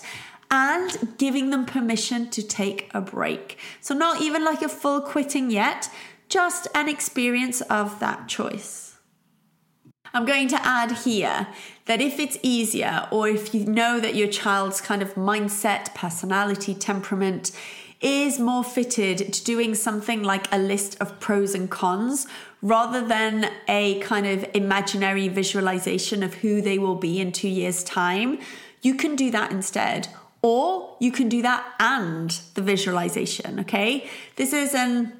and 0.50 1.16
giving 1.18 1.50
them 1.50 1.64
permission 1.64 2.30
to 2.30 2.42
take 2.42 2.88
a 2.94 3.00
break. 3.00 3.58
So 3.80 3.94
not 3.94 4.22
even 4.22 4.44
like 4.44 4.62
a 4.62 4.68
full 4.68 5.00
quitting 5.00 5.50
yet, 5.50 5.88
just 6.28 6.68
an 6.74 6.88
experience 6.88 7.60
of 7.62 7.98
that 8.00 8.28
choice. 8.28 8.85
I'm 10.16 10.24
going 10.24 10.48
to 10.48 10.66
add 10.66 10.92
here 10.92 11.46
that 11.84 12.00
if 12.00 12.18
it's 12.18 12.38
easier, 12.42 13.06
or 13.10 13.28
if 13.28 13.54
you 13.54 13.66
know 13.66 14.00
that 14.00 14.14
your 14.14 14.28
child's 14.28 14.80
kind 14.80 15.02
of 15.02 15.14
mindset, 15.14 15.94
personality, 15.94 16.74
temperament 16.74 17.52
is 18.00 18.38
more 18.38 18.64
fitted 18.64 19.34
to 19.34 19.44
doing 19.44 19.74
something 19.74 20.22
like 20.22 20.50
a 20.50 20.56
list 20.56 20.98
of 21.02 21.20
pros 21.20 21.54
and 21.54 21.70
cons 21.70 22.26
rather 22.62 23.06
than 23.06 23.50
a 23.68 24.00
kind 24.00 24.26
of 24.26 24.46
imaginary 24.54 25.28
visualization 25.28 26.22
of 26.22 26.32
who 26.36 26.62
they 26.62 26.78
will 26.78 26.96
be 26.96 27.20
in 27.20 27.30
two 27.30 27.48
years' 27.48 27.84
time, 27.84 28.38
you 28.80 28.94
can 28.94 29.16
do 29.16 29.30
that 29.30 29.52
instead. 29.52 30.08
Or 30.40 30.96
you 30.98 31.12
can 31.12 31.28
do 31.28 31.42
that 31.42 31.62
and 31.78 32.30
the 32.54 32.62
visualization, 32.62 33.60
okay? 33.60 34.08
This 34.36 34.54
is 34.54 34.74
an 34.74 35.12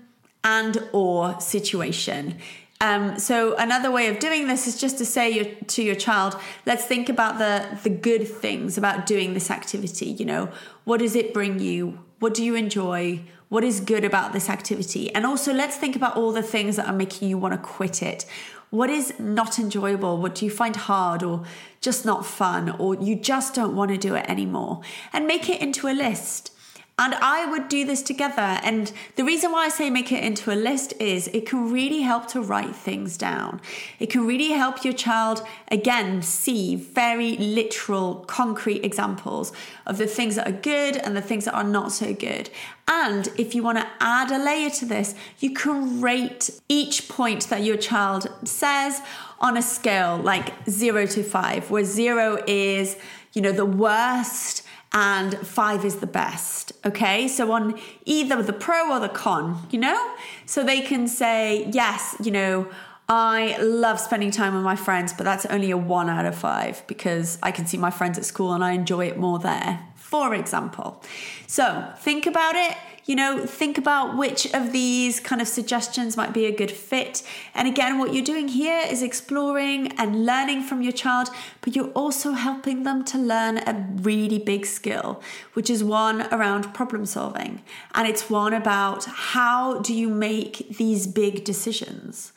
and 0.43 0.89
or 0.93 1.39
situation. 1.39 2.39
Um, 2.81 3.19
so 3.19 3.57
another 3.57 3.91
way 3.91 4.09
of 4.09 4.19
doing 4.19 4.49
this 4.49 4.67
is 4.67 4.79
just 4.79 4.99
to 4.99 5.07
say 5.07 5.31
your, 5.31 5.45
to 5.47 5.83
your 5.83 5.95
child, 5.95 6.37
let's 6.67 6.85
think 6.85 7.09
about 7.09 7.39
the 7.39 7.79
the 7.83 7.91
good 7.91 8.29
things 8.29 8.77
about 8.77 9.07
doing 9.07 9.35
this 9.35 9.51
activity. 9.51 10.07
You 10.07 10.27
know, 10.27 10.49
what 10.85 11.01
does 11.01 11.17
it 11.17 11.33
bring 11.33 11.59
you? 11.59 12.01
What 12.19 12.35
do 12.35 12.45
you 12.45 12.55
enjoy? 12.55 13.23
What 13.49 13.63
is 13.65 13.81
good 13.81 14.05
about 14.05 14.33
this 14.33 14.51
activity? 14.51 15.15
And 15.15 15.25
also, 15.25 15.53
let's 15.55 15.77
think 15.77 15.97
about 15.97 16.17
all 16.17 16.33
the 16.33 16.43
things 16.43 16.77
that 16.77 16.87
are 16.87 16.93
making 16.93 17.29
you 17.29 17.39
want 17.39 17.55
to 17.55 17.59
quit 17.59 18.03
it. 18.03 18.27
What 18.71 18.91
is 18.91 19.15
not 19.21 19.59
enjoyable? 19.59 20.19
What 20.19 20.35
do 20.35 20.45
you 20.45 20.51
find 20.51 20.75
hard 20.75 21.23
or 21.23 21.45
just 21.81 22.05
not 22.05 22.27
fun? 22.27 22.71
Or 22.71 22.97
you 22.97 23.15
just 23.15 23.55
don't 23.55 23.77
want 23.77 23.93
to 23.93 23.97
do 23.97 24.17
it 24.17 24.29
anymore? 24.29 24.81
And 25.13 25.27
make 25.27 25.49
it 25.49 25.61
into 25.61 25.87
a 25.87 25.95
list. 25.95 26.53
And 26.99 27.15
I 27.17 27.45
would 27.45 27.69
do 27.69 27.85
this 27.85 28.03
together. 28.03 28.59
And 28.63 28.91
the 29.17 29.25
reason 29.25 29.53
why 29.53 29.67
I 29.67 29.69
say 29.69 29.91
make 29.91 30.11
it 30.13 30.25
into 30.25 30.51
a 30.51 30.57
list 30.57 30.95
is 30.99 31.29
it 31.29 31.45
can 31.45 31.71
really 31.71 32.01
help 32.01 32.27
to 32.29 32.41
write 32.41 32.75
things 32.75 33.19
down. 33.19 33.61
It 33.99 34.09
can 34.09 34.27
really 34.27 34.53
help 34.53 34.83
your 34.83 34.95
child, 34.95 35.47
again, 35.69 36.23
see 36.23 36.75
very 36.75 37.37
literal, 37.37 38.25
concrete 38.27 38.83
examples 38.83 39.53
of 39.85 39.99
the 39.99 40.07
things 40.07 40.37
that 40.37 40.49
are 40.49 40.53
good 40.53 40.97
and 40.97 41.15
the 41.15 41.21
things 41.21 41.45
that 41.45 41.55
are 41.55 41.65
not 41.65 41.93
so 41.93 42.15
good. 42.15 42.49
And 42.89 43.29
if 43.37 43.55
you 43.55 43.63
want 43.63 43.77
to 43.77 43.87
add 44.01 44.31
a 44.31 44.43
layer 44.43 44.71
to 44.71 44.87
this, 44.87 45.15
you 45.39 45.53
can 45.53 46.01
rate 46.01 46.49
each 46.67 47.11
point 47.11 47.51
that 47.51 47.63
your 47.63 47.77
child 47.77 48.27
says 48.45 49.03
on 49.39 49.59
a 49.59 49.63
scale 49.63 50.17
like 50.17 50.55
zero 50.67 51.05
to 51.09 51.23
five, 51.23 51.71
where 51.71 51.85
zero 51.85 52.43
is, 52.47 52.97
you 53.35 53.43
know, 53.43 53.53
the 53.53 53.67
worst 53.67 54.63
and 54.97 55.37
five 55.47 55.85
is 55.85 55.97
the 55.97 56.07
best. 56.07 56.73
Okay, 56.87 57.29
so 57.29 57.53
on 57.53 57.79
either 58.07 58.43
the 58.43 58.55
pro 58.55 58.91
or 58.91 58.99
the 58.99 59.11
con, 59.11 59.67
you 59.71 59.79
know, 59.79 60.15
so 60.47 60.65
they 60.65 60.81
can 60.81 61.07
say, 61.07 61.69
yes, 61.71 62.17
you 62.25 62.31
know, 62.31 62.67
I 63.07 63.59
love 63.59 64.01
spending 64.01 64.31
time 64.31 64.55
with 64.55 64.65
my 64.65 64.75
friends, 64.75 65.13
but 65.13 65.25
that's 65.25 65.45
only 65.47 65.71
a 65.71 65.77
one 65.77 66.09
out 66.09 66.25
of 66.25 66.35
five 66.35 66.83
because 66.87 67.39
I 67.43 67.51
can 67.51 67.67
see 67.67 67.77
my 67.77 67.91
friends 67.91 68.17
at 68.17 68.25
school 68.25 68.55
and 68.55 68.65
I 68.65 68.73
enjoy 68.73 69.07
it 69.07 69.19
more 69.19 69.39
there, 69.39 69.87
for 69.97 70.35
example. 70.35 71.05
So 71.47 71.93
think 71.99 72.25
about 72.27 72.55
it 72.55 72.75
you 73.07 73.15
know, 73.15 73.47
think 73.47 73.79
about 73.79 74.17
which 74.17 74.53
of 74.53 74.73
these 74.73 75.21
kind 75.21 75.41
of 75.41 75.47
suggestions 75.47 76.17
might 76.17 76.35
be 76.35 76.45
a 76.45 76.55
good 76.55 76.73
fit. 76.73 77.23
And 77.55 77.69
again, 77.69 77.99
what 77.99 78.13
you're 78.13 78.25
doing 78.25 78.49
here 78.49 78.83
is 78.85 79.01
exploring 79.01 79.93
and 79.97 80.27
learning 80.27 80.63
from 80.63 80.83
your 80.83 80.93
child, 80.93 81.31
but 81.61 81.77
you're 81.77 81.93
also 81.93 82.33
helping 82.33 82.83
them 82.83 83.05
to 83.05 83.19
learn 83.19 83.59
a 83.59 83.87
really 84.03 84.41
big 84.41 84.67
skill, 84.67 85.23
which 85.55 85.71
is 85.71 85.85
one 85.85 86.23
around 86.35 86.75
problem 86.75 87.07
solving. 87.07 87.63
And 87.95 88.09
it's 88.09 88.29
one 88.29 88.53
about 88.53 89.05
how 89.05 89.79
do 89.79 89.95
you 89.95 90.09
make 90.09 90.77
these 90.77 91.07
big 91.07 91.45
decisions. 91.45 92.33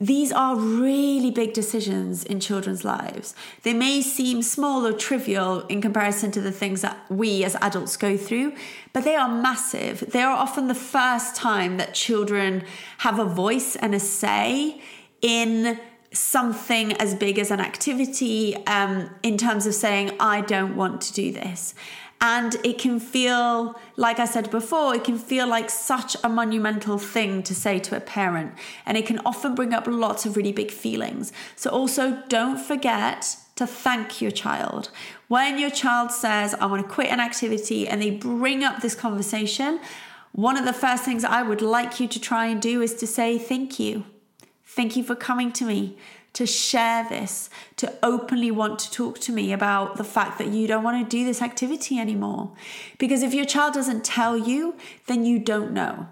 These 0.00 0.30
are 0.30 0.54
really 0.54 1.32
big 1.32 1.52
decisions 1.54 2.22
in 2.22 2.38
children's 2.38 2.84
lives. 2.84 3.34
They 3.64 3.74
may 3.74 4.00
seem 4.00 4.42
small 4.42 4.86
or 4.86 4.92
trivial 4.92 5.66
in 5.66 5.80
comparison 5.82 6.30
to 6.32 6.40
the 6.40 6.52
things 6.52 6.82
that 6.82 7.04
we 7.10 7.42
as 7.42 7.56
adults 7.56 7.96
go 7.96 8.16
through, 8.16 8.52
but 8.92 9.02
they 9.02 9.16
are 9.16 9.28
massive. 9.28 10.04
They 10.12 10.22
are 10.22 10.36
often 10.36 10.68
the 10.68 10.74
first 10.74 11.34
time 11.34 11.78
that 11.78 11.94
children 11.94 12.62
have 12.98 13.18
a 13.18 13.24
voice 13.24 13.74
and 13.74 13.92
a 13.92 13.98
say 13.98 14.80
in 15.20 15.80
something 16.12 16.92
as 16.92 17.16
big 17.16 17.38
as 17.38 17.50
an 17.50 17.60
activity 17.60 18.54
um, 18.66 19.10
in 19.24 19.36
terms 19.36 19.66
of 19.66 19.74
saying, 19.74 20.12
I 20.20 20.42
don't 20.42 20.76
want 20.76 21.00
to 21.02 21.12
do 21.12 21.32
this. 21.32 21.74
And 22.20 22.56
it 22.64 22.78
can 22.78 22.98
feel, 22.98 23.78
like 23.96 24.18
I 24.18 24.24
said 24.24 24.50
before, 24.50 24.94
it 24.94 25.04
can 25.04 25.18
feel 25.18 25.46
like 25.46 25.70
such 25.70 26.16
a 26.24 26.28
monumental 26.28 26.98
thing 26.98 27.44
to 27.44 27.54
say 27.54 27.78
to 27.80 27.96
a 27.96 28.00
parent. 28.00 28.54
And 28.86 28.96
it 28.96 29.06
can 29.06 29.20
often 29.24 29.54
bring 29.54 29.72
up 29.72 29.86
lots 29.86 30.26
of 30.26 30.36
really 30.36 30.50
big 30.50 30.72
feelings. 30.72 31.32
So 31.54 31.70
also 31.70 32.22
don't 32.28 32.58
forget 32.58 33.36
to 33.54 33.66
thank 33.66 34.20
your 34.20 34.32
child. 34.32 34.90
When 35.28 35.58
your 35.58 35.70
child 35.70 36.10
says, 36.10 36.54
I 36.54 36.66
want 36.66 36.82
to 36.86 36.92
quit 36.92 37.08
an 37.08 37.20
activity, 37.20 37.86
and 37.86 38.02
they 38.02 38.10
bring 38.10 38.64
up 38.64 38.80
this 38.80 38.96
conversation, 38.96 39.80
one 40.32 40.56
of 40.56 40.64
the 40.64 40.72
first 40.72 41.04
things 41.04 41.24
I 41.24 41.42
would 41.42 41.62
like 41.62 42.00
you 42.00 42.08
to 42.08 42.20
try 42.20 42.46
and 42.46 42.60
do 42.60 42.82
is 42.82 42.94
to 42.94 43.06
say, 43.06 43.38
Thank 43.38 43.78
you. 43.78 44.04
Thank 44.64 44.96
you 44.96 45.02
for 45.02 45.16
coming 45.16 45.50
to 45.52 45.64
me 45.64 45.96
to 46.34 46.46
share 46.46 47.08
this, 47.08 47.50
to 47.76 47.92
openly 48.02 48.50
want 48.50 48.78
to 48.78 48.90
talk 48.90 49.18
to 49.20 49.32
me 49.32 49.52
about 49.52 49.96
the 49.96 50.04
fact 50.04 50.38
that 50.38 50.48
you 50.48 50.66
don't 50.66 50.84
want 50.84 51.04
to 51.04 51.16
do 51.16 51.24
this 51.24 51.42
activity 51.42 51.98
anymore. 51.98 52.52
Because 52.98 53.22
if 53.22 53.34
your 53.34 53.44
child 53.44 53.74
doesn't 53.74 54.04
tell 54.04 54.36
you, 54.36 54.76
then 55.06 55.24
you 55.24 55.38
don't 55.38 55.72
know. 55.72 56.08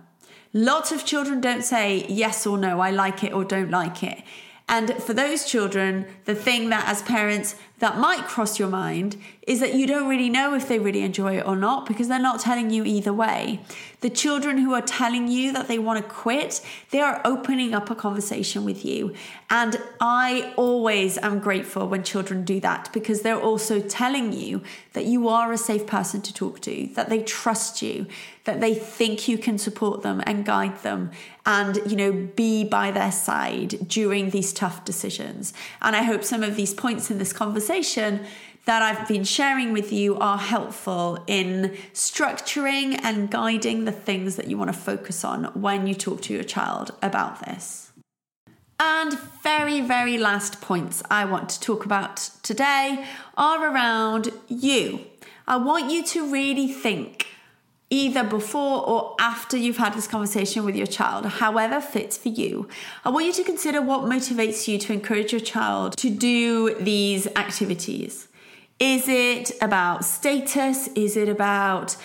Lots 0.52 0.90
of 0.90 1.04
children 1.04 1.40
don't 1.40 1.62
say 1.62 2.06
yes 2.08 2.46
or 2.46 2.56
no, 2.56 2.80
I 2.80 2.90
like 2.90 3.22
it 3.22 3.32
or 3.32 3.44
don't 3.44 3.70
like 3.70 4.02
it. 4.02 4.22
And 4.68 4.94
for 4.94 5.14
those 5.14 5.44
children, 5.44 6.06
the 6.24 6.34
thing 6.34 6.70
that 6.70 6.88
as 6.88 7.02
parents 7.02 7.54
that 7.78 7.98
might 7.98 8.24
cross 8.26 8.58
your 8.58 8.68
mind 8.68 9.16
is 9.46 9.60
that 9.60 9.74
you 9.74 9.86
don't 9.86 10.08
really 10.08 10.30
know 10.30 10.54
if 10.54 10.66
they 10.66 10.78
really 10.78 11.02
enjoy 11.02 11.36
it 11.38 11.46
or 11.46 11.54
not 11.54 11.86
because 11.86 12.08
they're 12.08 12.18
not 12.18 12.40
telling 12.40 12.70
you 12.70 12.84
either 12.84 13.12
way. 13.12 13.60
The 14.00 14.10
children 14.10 14.58
who 14.58 14.74
are 14.74 14.82
telling 14.82 15.28
you 15.28 15.52
that 15.52 15.68
they 15.68 15.78
want 15.78 16.02
to 16.02 16.08
quit, 16.08 16.60
they 16.90 17.00
are 17.00 17.20
opening 17.24 17.74
up 17.74 17.90
a 17.90 17.94
conversation 17.94 18.64
with 18.64 18.84
you. 18.84 19.14
And 19.50 19.80
I 20.00 20.52
always 20.56 21.18
am 21.18 21.38
grateful 21.38 21.86
when 21.86 22.02
children 22.02 22.44
do 22.44 22.60
that 22.60 22.92
because 22.92 23.22
they're 23.22 23.40
also 23.40 23.80
telling 23.80 24.32
you 24.32 24.62
that 24.94 25.04
you 25.04 25.28
are 25.28 25.52
a 25.52 25.58
safe 25.58 25.86
person 25.86 26.22
to 26.22 26.32
talk 26.32 26.60
to, 26.62 26.88
that 26.94 27.08
they 27.08 27.22
trust 27.22 27.82
you, 27.82 28.06
that 28.44 28.60
they 28.60 28.74
think 28.74 29.28
you 29.28 29.38
can 29.38 29.58
support 29.58 30.02
them 30.02 30.22
and 30.26 30.44
guide 30.44 30.82
them 30.82 31.10
and, 31.44 31.78
you 31.86 31.96
know, 31.96 32.12
be 32.12 32.64
by 32.64 32.90
their 32.90 33.12
side 33.12 33.88
during 33.88 34.30
these 34.30 34.52
tough 34.52 34.84
decisions. 34.84 35.52
And 35.80 35.94
I 35.94 36.02
hope 36.02 36.24
some 36.24 36.42
of 36.42 36.56
these 36.56 36.74
points 36.74 37.10
in 37.10 37.18
this 37.18 37.32
conversation 37.32 37.65
that 38.66 38.82
I've 38.82 39.06
been 39.06 39.24
sharing 39.24 39.72
with 39.72 39.92
you 39.92 40.16
are 40.18 40.38
helpful 40.38 41.22
in 41.26 41.76
structuring 41.92 42.98
and 43.02 43.30
guiding 43.30 43.84
the 43.84 43.92
things 43.92 44.36
that 44.36 44.48
you 44.48 44.58
want 44.58 44.72
to 44.72 44.78
focus 44.78 45.24
on 45.24 45.44
when 45.54 45.86
you 45.86 45.94
talk 45.94 46.20
to 46.22 46.34
your 46.34 46.42
child 46.42 46.90
about 47.00 47.44
this. 47.44 47.92
And 48.78 49.18
very, 49.42 49.80
very 49.80 50.18
last 50.18 50.60
points 50.60 51.02
I 51.10 51.24
want 51.24 51.48
to 51.50 51.60
talk 51.60 51.84
about 51.84 52.16
today 52.42 53.06
are 53.36 53.72
around 53.72 54.30
you. 54.48 55.00
I 55.46 55.56
want 55.56 55.90
you 55.90 56.04
to 56.04 56.30
really 56.30 56.66
think 56.66 57.28
either 57.90 58.24
before 58.24 58.84
or 58.86 59.14
after 59.20 59.56
you've 59.56 59.76
had 59.76 59.94
this 59.94 60.08
conversation 60.08 60.64
with 60.64 60.74
your 60.74 60.86
child, 60.86 61.24
however 61.26 61.80
fits 61.80 62.16
for 62.16 62.28
you. 62.28 62.68
I 63.04 63.10
want 63.10 63.26
you 63.26 63.32
to 63.34 63.44
consider 63.44 63.80
what 63.80 64.02
motivates 64.02 64.66
you 64.66 64.78
to 64.78 64.92
encourage 64.92 65.32
your 65.32 65.40
child 65.40 65.96
to 65.98 66.10
do 66.10 66.74
these 66.80 67.26
activities. 67.28 68.28
Is 68.80 69.08
it 69.08 69.52
about 69.62 70.04
status? 70.04 70.88
Is 70.88 71.16
it 71.16 71.28
about 71.28 71.96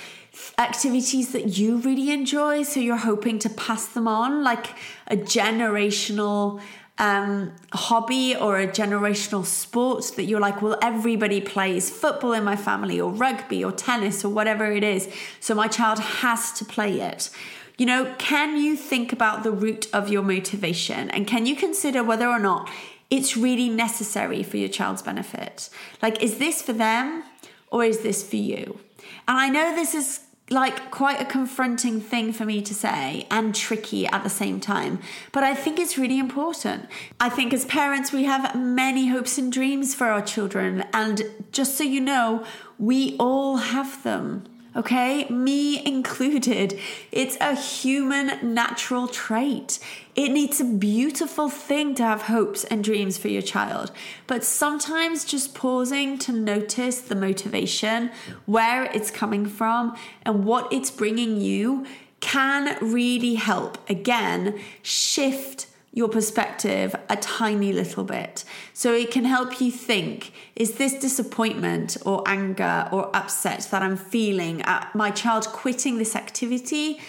activities 0.58 1.34
that 1.34 1.58
you 1.58 1.78
really 1.78 2.12
enjoy? 2.12 2.64
So 2.64 2.80
you're 2.80 2.96
hoping 2.98 3.40
to 3.40 3.50
pass 3.50 3.88
them 3.88 4.08
on 4.08 4.44
like 4.44 4.76
a 5.08 5.18
generational 5.18 6.62
um, 6.98 7.54
hobby 7.74 8.36
or 8.36 8.60
a 8.60 8.68
generational 8.68 9.46
sport 9.46 10.12
that 10.16 10.24
you're 10.24 10.40
like, 10.40 10.62
well, 10.62 10.78
everybody 10.82 11.42
plays 11.42 11.90
football 11.90 12.34
in 12.34 12.44
my 12.44 12.56
family 12.56 13.00
or 13.02 13.12
rugby 13.12 13.64
or 13.64 13.72
tennis 13.72 14.24
or 14.24 14.30
whatever 14.30 14.72
it 14.72 14.84
is. 14.84 15.12
So 15.40 15.56
my 15.56 15.68
child 15.68 16.00
has 16.00 16.52
to 16.54 16.66
play 16.66 17.02
it. 17.02 17.30
You 17.78 17.86
know, 17.88 18.14
can 18.20 18.58
you 18.58 18.76
think 18.76 19.12
about 19.12 19.44
the 19.44 19.52
root 19.52 19.88
of 19.92 20.10
your 20.10 20.22
motivation 20.22 21.10
and 21.10 21.26
can 21.26 21.46
you 21.46 21.56
consider 21.56 22.04
whether 22.04 22.28
or 22.28 22.40
not 22.40 22.70
it's 23.10 23.36
really 23.36 23.70
necessary 23.70 24.44
for 24.44 24.58
your 24.58 24.70
child's 24.70 25.02
benefit? 25.02 25.70
Like, 26.02 26.22
is 26.22 26.38
this 26.38 26.62
for 26.62 26.74
them 26.74 27.24
or 27.72 27.84
is 27.84 28.02
this 28.02 28.28
for 28.28 28.36
you? 28.36 28.80
And 29.28 29.38
I 29.38 29.50
know 29.50 29.76
this 29.76 29.96
is 29.96 30.22
like 30.52 30.92
quite 30.92 31.22
a 31.22 31.26
confronting 31.26 32.02
thing 32.02 32.34
for 32.34 32.46
me 32.46 32.62
to 32.62 32.74
say 32.74 33.26
and 33.32 33.56
tricky 33.56 34.06
at 34.06 34.24
the 34.24 34.30
same 34.30 34.60
time. 34.60 35.00
But 35.32 35.44
I 35.44 35.56
think 35.56 35.80
it's 35.80 35.98
really 35.98 36.20
important. 36.20 36.88
I 37.20 37.30
think 37.30 37.54
as 37.54 37.66
parents, 37.66 38.12
we 38.12 38.26
have 38.26 38.56
many 38.56 39.08
hopes 39.08 39.38
and 39.38 39.52
dreams 39.52 39.96
for 39.96 40.08
our 40.08 40.22
children. 40.22 40.84
And 40.94 41.24
just 41.52 41.78
so 41.78 41.84
you 41.84 42.02
know, 42.02 42.46
we 42.78 43.16
all 43.18 43.58
have 43.58 44.04
them 44.04 44.44
okay? 44.76 45.26
Me 45.30 45.86
included. 45.86 46.80
It's 47.12 47.38
a 47.42 47.56
human 47.56 48.54
natural 48.54 49.08
trait. 49.08 49.80
It 50.16 50.30
needs 50.30 50.60
a 50.60 50.66
beautiful 50.66 51.50
thing 51.50 51.96
to 51.96 52.04
have 52.04 52.24
hopes 52.24 52.64
and 52.66 52.84
dreams 52.84 53.18
for 53.18 53.28
your 53.28 53.42
child. 53.42 53.92
But 54.28 54.44
sometimes 54.44 55.26
just 55.26 55.56
pausing 55.56 56.18
to 56.20 56.32
notice 56.32 57.02
the 57.02 57.16
motivation, 57.16 58.12
where 58.46 58.86
it's 58.86 59.12
coming 59.12 59.46
from, 59.46 59.96
and 60.24 60.46
what 60.46 60.72
it's 60.72 60.92
bringing 60.92 61.40
you 61.40 61.86
can 62.20 62.78
really 62.82 63.36
help, 63.36 63.78
again, 63.90 64.60
shift 64.84 65.66
your 65.94 66.08
perspective 66.08 66.96
a 67.10 67.18
tiny 67.18 67.74
little 67.74 68.04
bit. 68.04 68.46
So 68.74 68.94
it 68.94 69.12
can 69.12 69.26
help 69.26 69.60
you 69.60 69.72
think 69.72 70.34
is 70.56 70.76
this 70.76 70.94
disappointment 70.94 71.98
or 72.06 72.24
anger 72.26 72.88
or 72.92 73.14
upset 73.16 73.68
that 73.72 73.82
I'm 73.82 73.98
feeling 73.98 74.62
at 74.62 74.94
my 74.96 75.12
child 75.12 75.48
quitting 75.48 75.98
this 75.98 76.16
activity 76.16 77.00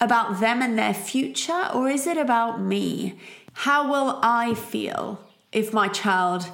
about 0.00 0.38
them 0.38 0.62
and 0.62 0.78
their 0.78 0.94
future, 0.94 1.68
or 1.74 1.88
is 1.88 2.06
it 2.06 2.16
about 2.16 2.60
me? 2.60 3.18
How 3.52 3.90
will 3.90 4.20
I 4.22 4.54
feel 4.54 5.20
if 5.50 5.72
my 5.72 5.88
child 5.88 6.48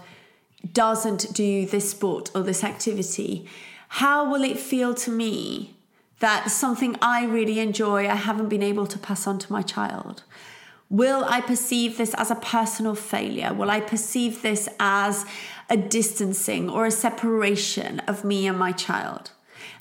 doesn't 0.72 1.34
do 1.34 1.66
this 1.66 1.90
sport 1.90 2.30
or 2.34 2.42
this 2.42 2.64
activity? 2.64 3.46
How 3.88 4.30
will 4.30 4.42
it 4.42 4.58
feel 4.58 4.94
to 4.94 5.10
me? 5.10 5.74
that 6.20 6.50
something 6.50 6.96
I 7.02 7.26
really 7.26 7.58
enjoy, 7.58 8.08
I 8.08 8.14
haven't 8.14 8.48
been 8.48 8.62
able 8.62 8.86
to 8.86 8.98
pass 8.98 9.26
on 9.26 9.38
to 9.40 9.52
my 9.52 9.60
child? 9.60 10.22
Will 10.90 11.24
I 11.28 11.40
perceive 11.40 11.96
this 11.96 12.14
as 12.14 12.30
a 12.30 12.36
personal 12.36 12.94
failure? 12.94 13.52
Will 13.54 13.70
I 13.70 13.80
perceive 13.80 14.42
this 14.42 14.68
as 14.78 15.24
a 15.70 15.76
distancing 15.76 16.68
or 16.68 16.86
a 16.86 16.90
separation 16.90 18.00
of 18.00 18.24
me 18.24 18.46
and 18.46 18.58
my 18.58 18.72
child? 18.72 19.32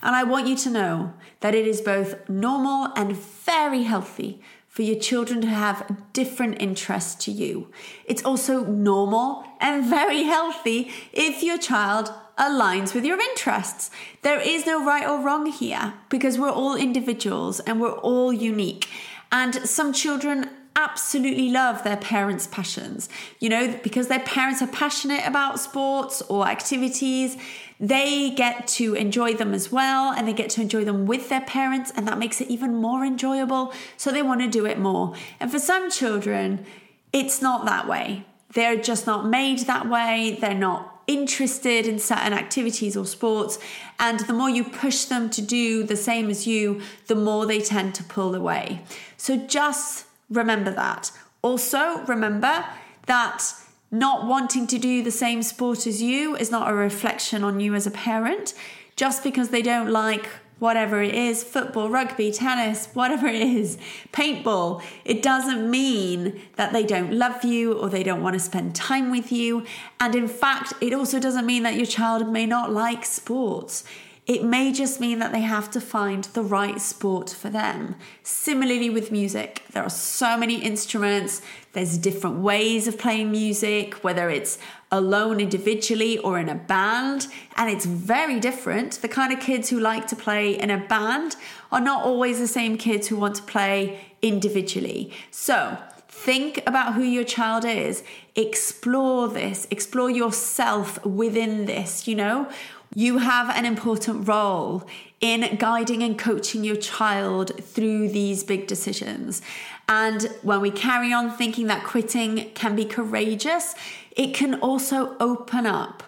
And 0.02 0.16
I 0.16 0.24
want 0.24 0.46
you 0.46 0.56
to 0.56 0.70
know 0.70 1.14
that 1.40 1.54
it 1.54 1.66
is 1.66 1.80
both 1.80 2.28
normal 2.28 2.92
and 2.96 3.16
very 3.16 3.82
healthy 3.82 4.40
for 4.66 4.82
your 4.82 4.98
children 4.98 5.40
to 5.40 5.46
have 5.46 6.02
different 6.12 6.60
interests 6.60 7.24
to 7.24 7.30
you. 7.30 7.70
It's 8.06 8.24
also 8.24 8.64
normal 8.64 9.44
and 9.60 9.84
very 9.84 10.24
healthy 10.24 10.90
if 11.12 11.42
your 11.44 11.58
child 11.58 12.12
aligns 12.36 12.92
with 12.92 13.04
your 13.04 13.20
interests. 13.20 13.90
There 14.22 14.40
is 14.40 14.66
no 14.66 14.84
right 14.84 15.06
or 15.06 15.24
wrong 15.24 15.46
here 15.46 15.94
because 16.08 16.38
we're 16.38 16.50
all 16.50 16.74
individuals 16.74 17.60
and 17.60 17.80
we're 17.80 17.92
all 17.92 18.32
unique. 18.32 18.88
And 19.30 19.54
some 19.54 19.92
children 19.92 20.50
absolutely 20.76 21.50
love 21.50 21.84
their 21.84 21.96
parents' 21.96 22.46
passions. 22.46 23.08
You 23.38 23.48
know, 23.48 23.78
because 23.82 24.08
their 24.08 24.20
parents 24.20 24.62
are 24.62 24.66
passionate 24.66 25.26
about 25.26 25.60
sports 25.60 26.22
or 26.22 26.46
activities, 26.46 27.36
they 27.80 28.30
get 28.30 28.66
to 28.68 28.94
enjoy 28.94 29.34
them 29.34 29.52
as 29.52 29.70
well 29.70 30.12
and 30.12 30.26
they 30.26 30.32
get 30.32 30.50
to 30.50 30.60
enjoy 30.60 30.84
them 30.84 31.06
with 31.06 31.28
their 31.28 31.42
parents, 31.42 31.92
and 31.96 32.06
that 32.06 32.18
makes 32.18 32.40
it 32.40 32.48
even 32.48 32.74
more 32.74 33.04
enjoyable. 33.04 33.72
So 33.96 34.10
they 34.10 34.22
want 34.22 34.40
to 34.40 34.48
do 34.48 34.66
it 34.66 34.78
more. 34.78 35.14
And 35.40 35.50
for 35.50 35.58
some 35.58 35.90
children, 35.90 36.64
it's 37.12 37.42
not 37.42 37.64
that 37.66 37.88
way. 37.88 38.26
They're 38.52 38.76
just 38.76 39.06
not 39.06 39.26
made 39.26 39.60
that 39.60 39.88
way. 39.88 40.38
They're 40.40 40.54
not 40.54 41.02
interested 41.06 41.86
in 41.86 41.98
certain 41.98 42.32
activities 42.32 42.96
or 42.96 43.04
sports. 43.04 43.58
And 43.98 44.20
the 44.20 44.32
more 44.32 44.48
you 44.48 44.64
push 44.64 45.04
them 45.04 45.28
to 45.30 45.42
do 45.42 45.82
the 45.82 45.96
same 45.96 46.30
as 46.30 46.46
you, 46.46 46.80
the 47.08 47.14
more 47.14 47.46
they 47.46 47.60
tend 47.60 47.94
to 47.96 48.04
pull 48.04 48.34
away. 48.34 48.82
So 49.16 49.36
just 49.36 50.03
remember 50.30 50.70
that. 50.70 51.10
Also, 51.42 52.04
remember 52.04 52.64
that 53.06 53.42
not 53.90 54.26
wanting 54.26 54.66
to 54.66 54.78
do 54.78 55.02
the 55.02 55.10
same 55.10 55.42
sport 55.42 55.86
as 55.86 56.02
you 56.02 56.36
is 56.36 56.50
not 56.50 56.70
a 56.70 56.74
reflection 56.74 57.44
on 57.44 57.60
you 57.60 57.74
as 57.74 57.86
a 57.86 57.90
parent. 57.90 58.54
Just 58.96 59.22
because 59.22 59.50
they 59.50 59.62
don't 59.62 59.90
like 59.90 60.28
whatever 60.58 61.02
it 61.02 61.14
is 61.14 61.44
football, 61.44 61.90
rugby, 61.90 62.30
tennis, 62.32 62.86
whatever 62.94 63.26
it 63.26 63.42
is, 63.42 63.76
paintball 64.12 64.82
it 65.04 65.22
doesn't 65.22 65.68
mean 65.70 66.40
that 66.56 66.72
they 66.72 66.84
don't 66.84 67.12
love 67.12 67.44
you 67.44 67.74
or 67.74 67.88
they 67.88 68.02
don't 68.02 68.22
want 68.22 68.34
to 68.34 68.40
spend 68.40 68.74
time 68.74 69.10
with 69.10 69.30
you. 69.30 69.64
And 70.00 70.14
in 70.14 70.28
fact, 70.28 70.72
it 70.80 70.92
also 70.92 71.20
doesn't 71.20 71.46
mean 71.46 71.64
that 71.64 71.74
your 71.74 71.86
child 71.86 72.28
may 72.28 72.46
not 72.46 72.72
like 72.72 73.04
sports. 73.04 73.84
It 74.26 74.42
may 74.42 74.72
just 74.72 75.00
mean 75.00 75.18
that 75.18 75.32
they 75.32 75.42
have 75.42 75.70
to 75.72 75.82
find 75.82 76.24
the 76.24 76.42
right 76.42 76.80
sport 76.80 77.28
for 77.28 77.50
them. 77.50 77.96
Similarly, 78.22 78.88
with 78.88 79.12
music, 79.12 79.62
there 79.72 79.82
are 79.82 79.90
so 79.90 80.38
many 80.38 80.62
instruments, 80.62 81.42
there's 81.74 81.98
different 81.98 82.38
ways 82.38 82.88
of 82.88 82.98
playing 82.98 83.30
music, 83.30 84.02
whether 84.02 84.30
it's 84.30 84.58
alone 84.90 85.40
individually 85.40 86.16
or 86.16 86.38
in 86.38 86.48
a 86.48 86.54
band, 86.54 87.26
and 87.56 87.68
it's 87.68 87.84
very 87.84 88.40
different. 88.40 89.02
The 89.02 89.08
kind 89.08 89.30
of 89.30 89.40
kids 89.40 89.68
who 89.68 89.78
like 89.78 90.06
to 90.06 90.16
play 90.16 90.58
in 90.58 90.70
a 90.70 90.78
band 90.78 91.36
are 91.70 91.80
not 91.80 92.02
always 92.02 92.38
the 92.38 92.48
same 92.48 92.78
kids 92.78 93.08
who 93.08 93.16
want 93.16 93.34
to 93.34 93.42
play 93.42 94.06
individually. 94.22 95.12
So, 95.30 95.76
Think 96.16 96.62
about 96.64 96.94
who 96.94 97.02
your 97.02 97.24
child 97.24 97.64
is. 97.64 98.04
Explore 98.36 99.28
this. 99.28 99.66
Explore 99.70 100.10
yourself 100.10 101.04
within 101.04 101.66
this. 101.66 102.06
You 102.06 102.14
know, 102.14 102.48
you 102.94 103.18
have 103.18 103.50
an 103.50 103.64
important 103.64 104.28
role 104.28 104.86
in 105.20 105.56
guiding 105.56 106.02
and 106.02 106.18
coaching 106.18 106.64
your 106.64 106.76
child 106.76 107.52
through 107.62 108.08
these 108.08 108.44
big 108.44 108.66
decisions. 108.66 109.42
And 109.88 110.28
when 110.42 110.60
we 110.60 110.70
carry 110.70 111.12
on 111.12 111.30
thinking 111.30 111.66
that 111.66 111.84
quitting 111.84 112.50
can 112.54 112.76
be 112.76 112.84
courageous, 112.84 113.74
it 114.16 114.34
can 114.34 114.54
also 114.60 115.16
open 115.18 115.66
up 115.66 116.02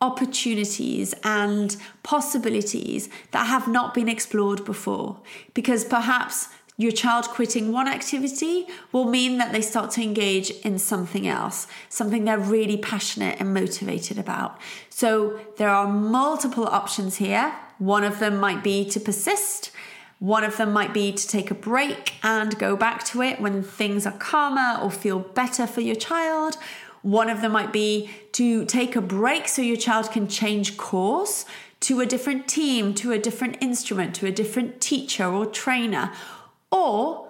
opportunities 0.00 1.14
and 1.22 1.76
possibilities 2.02 3.08
that 3.30 3.46
have 3.46 3.68
not 3.68 3.94
been 3.94 4.08
explored 4.08 4.64
before. 4.64 5.18
Because 5.54 5.84
perhaps 5.84 6.48
your 6.78 6.92
child 6.92 7.28
quitting 7.28 7.70
one 7.70 7.86
activity 7.86 8.66
will 8.92 9.04
mean 9.04 9.38
that 9.38 9.52
they 9.52 9.60
start 9.60 9.90
to 9.92 10.02
engage 10.02 10.50
in 10.50 10.78
something 10.78 11.28
else, 11.28 11.66
something 11.88 12.24
they're 12.24 12.38
really 12.38 12.78
passionate 12.78 13.38
and 13.38 13.52
motivated 13.52 14.18
about. 14.18 14.58
So 14.88 15.38
there 15.58 15.68
are 15.68 15.86
multiple 15.86 16.66
options 16.66 17.16
here. 17.16 17.54
One 17.78 18.04
of 18.04 18.20
them 18.20 18.38
might 18.38 18.64
be 18.64 18.88
to 18.90 19.00
persist. 19.00 19.70
One 20.18 20.44
of 20.44 20.56
them 20.56 20.72
might 20.72 20.94
be 20.94 21.12
to 21.12 21.28
take 21.28 21.50
a 21.50 21.54
break 21.54 22.14
and 22.22 22.58
go 22.58 22.76
back 22.76 23.04
to 23.06 23.22
it 23.22 23.40
when 23.40 23.62
things 23.62 24.06
are 24.06 24.12
calmer 24.12 24.80
or 24.80 24.90
feel 24.90 25.18
better 25.18 25.66
for 25.66 25.82
your 25.82 25.96
child. 25.96 26.56
One 27.02 27.28
of 27.28 27.42
them 27.42 27.52
might 27.52 27.72
be 27.72 28.08
to 28.32 28.64
take 28.64 28.96
a 28.96 29.00
break 29.00 29.46
so 29.48 29.60
your 29.60 29.76
child 29.76 30.10
can 30.10 30.28
change 30.28 30.76
course 30.76 31.44
to 31.80 32.00
a 32.00 32.06
different 32.06 32.46
team, 32.46 32.94
to 32.94 33.10
a 33.10 33.18
different 33.18 33.58
instrument, 33.60 34.14
to 34.14 34.26
a 34.26 34.30
different 34.30 34.80
teacher 34.80 35.26
or 35.26 35.44
trainer 35.44 36.12
or 36.72 37.28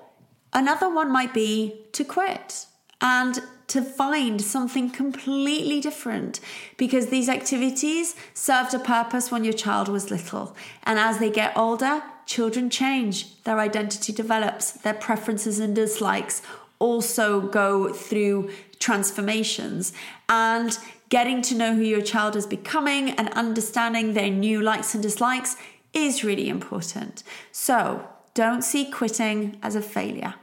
another 0.52 0.88
one 0.88 1.12
might 1.12 1.34
be 1.34 1.74
to 1.92 2.04
quit 2.04 2.66
and 3.02 3.42
to 3.66 3.82
find 3.82 4.40
something 4.40 4.90
completely 4.90 5.80
different 5.80 6.40
because 6.76 7.06
these 7.06 7.28
activities 7.28 8.14
served 8.34 8.74
a 8.74 8.78
purpose 8.78 9.30
when 9.30 9.44
your 9.44 9.52
child 9.52 9.88
was 9.88 10.10
little. 10.10 10.54
And 10.84 10.98
as 10.98 11.18
they 11.18 11.30
get 11.30 11.56
older, 11.56 12.02
children 12.26 12.70
change, 12.70 13.42
their 13.44 13.58
identity 13.58 14.12
develops, 14.12 14.72
their 14.72 14.94
preferences 14.94 15.58
and 15.58 15.74
dislikes 15.74 16.42
also 16.78 17.40
go 17.40 17.92
through 17.92 18.50
transformations. 18.78 19.92
And 20.28 20.78
getting 21.08 21.42
to 21.42 21.54
know 21.54 21.74
who 21.74 21.82
your 21.82 22.02
child 22.02 22.36
is 22.36 22.46
becoming 22.46 23.10
and 23.10 23.28
understanding 23.30 24.14
their 24.14 24.30
new 24.30 24.60
likes 24.60 24.94
and 24.94 25.02
dislikes 25.02 25.56
is 25.92 26.24
really 26.24 26.48
important. 26.48 27.22
So, 27.52 28.08
don't 28.34 28.62
see 28.62 28.90
quitting 28.90 29.58
as 29.62 29.76
a 29.76 29.82
failure. 29.82 30.34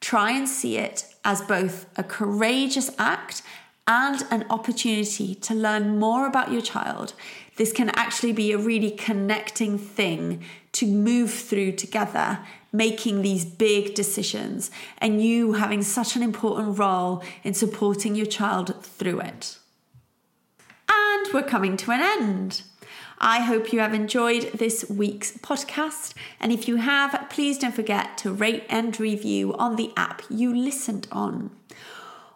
Try 0.00 0.32
and 0.32 0.48
see 0.48 0.76
it 0.76 1.14
as 1.24 1.40
both 1.42 1.86
a 1.96 2.02
courageous 2.02 2.90
act 2.98 3.42
and 3.86 4.22
an 4.30 4.44
opportunity 4.50 5.34
to 5.34 5.54
learn 5.54 5.98
more 5.98 6.26
about 6.26 6.52
your 6.52 6.60
child. 6.60 7.14
This 7.56 7.72
can 7.72 7.90
actually 7.90 8.32
be 8.32 8.52
a 8.52 8.58
really 8.58 8.90
connecting 8.90 9.78
thing 9.78 10.44
to 10.72 10.86
move 10.86 11.32
through 11.32 11.72
together, 11.72 12.40
making 12.70 13.22
these 13.22 13.44
big 13.44 13.94
decisions, 13.94 14.70
and 14.98 15.24
you 15.24 15.54
having 15.54 15.82
such 15.82 16.16
an 16.16 16.22
important 16.22 16.78
role 16.78 17.22
in 17.42 17.54
supporting 17.54 18.14
your 18.14 18.26
child 18.26 18.84
through 18.84 19.20
it. 19.20 19.56
And 20.88 21.32
we're 21.32 21.42
coming 21.42 21.76
to 21.78 21.90
an 21.90 22.00
end. 22.00 22.62
I 23.20 23.40
hope 23.40 23.72
you 23.72 23.80
have 23.80 23.94
enjoyed 23.94 24.52
this 24.52 24.88
week's 24.88 25.32
podcast. 25.32 26.14
And 26.40 26.52
if 26.52 26.68
you 26.68 26.76
have, 26.76 27.26
please 27.30 27.58
don't 27.58 27.74
forget 27.74 28.16
to 28.18 28.32
rate 28.32 28.64
and 28.68 28.98
review 29.00 29.54
on 29.54 29.76
the 29.76 29.92
app 29.96 30.22
you 30.30 30.54
listened 30.54 31.08
on. 31.10 31.50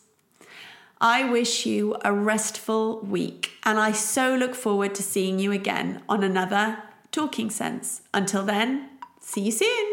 I 1.01 1.29
wish 1.29 1.65
you 1.65 1.97
a 2.01 2.13
restful 2.13 3.01
week, 3.01 3.51
and 3.65 3.77
I 3.77 3.91
so 3.91 4.35
look 4.35 4.55
forward 4.55 4.95
to 4.95 5.03
seeing 5.03 5.37
you 5.37 5.51
again 5.51 6.01
on 6.07 6.23
another 6.23 6.81
Talking 7.11 7.49
Sense. 7.49 8.03
Until 8.13 8.43
then, 8.43 8.89
see 9.19 9.41
you 9.41 9.51
soon. 9.51 9.92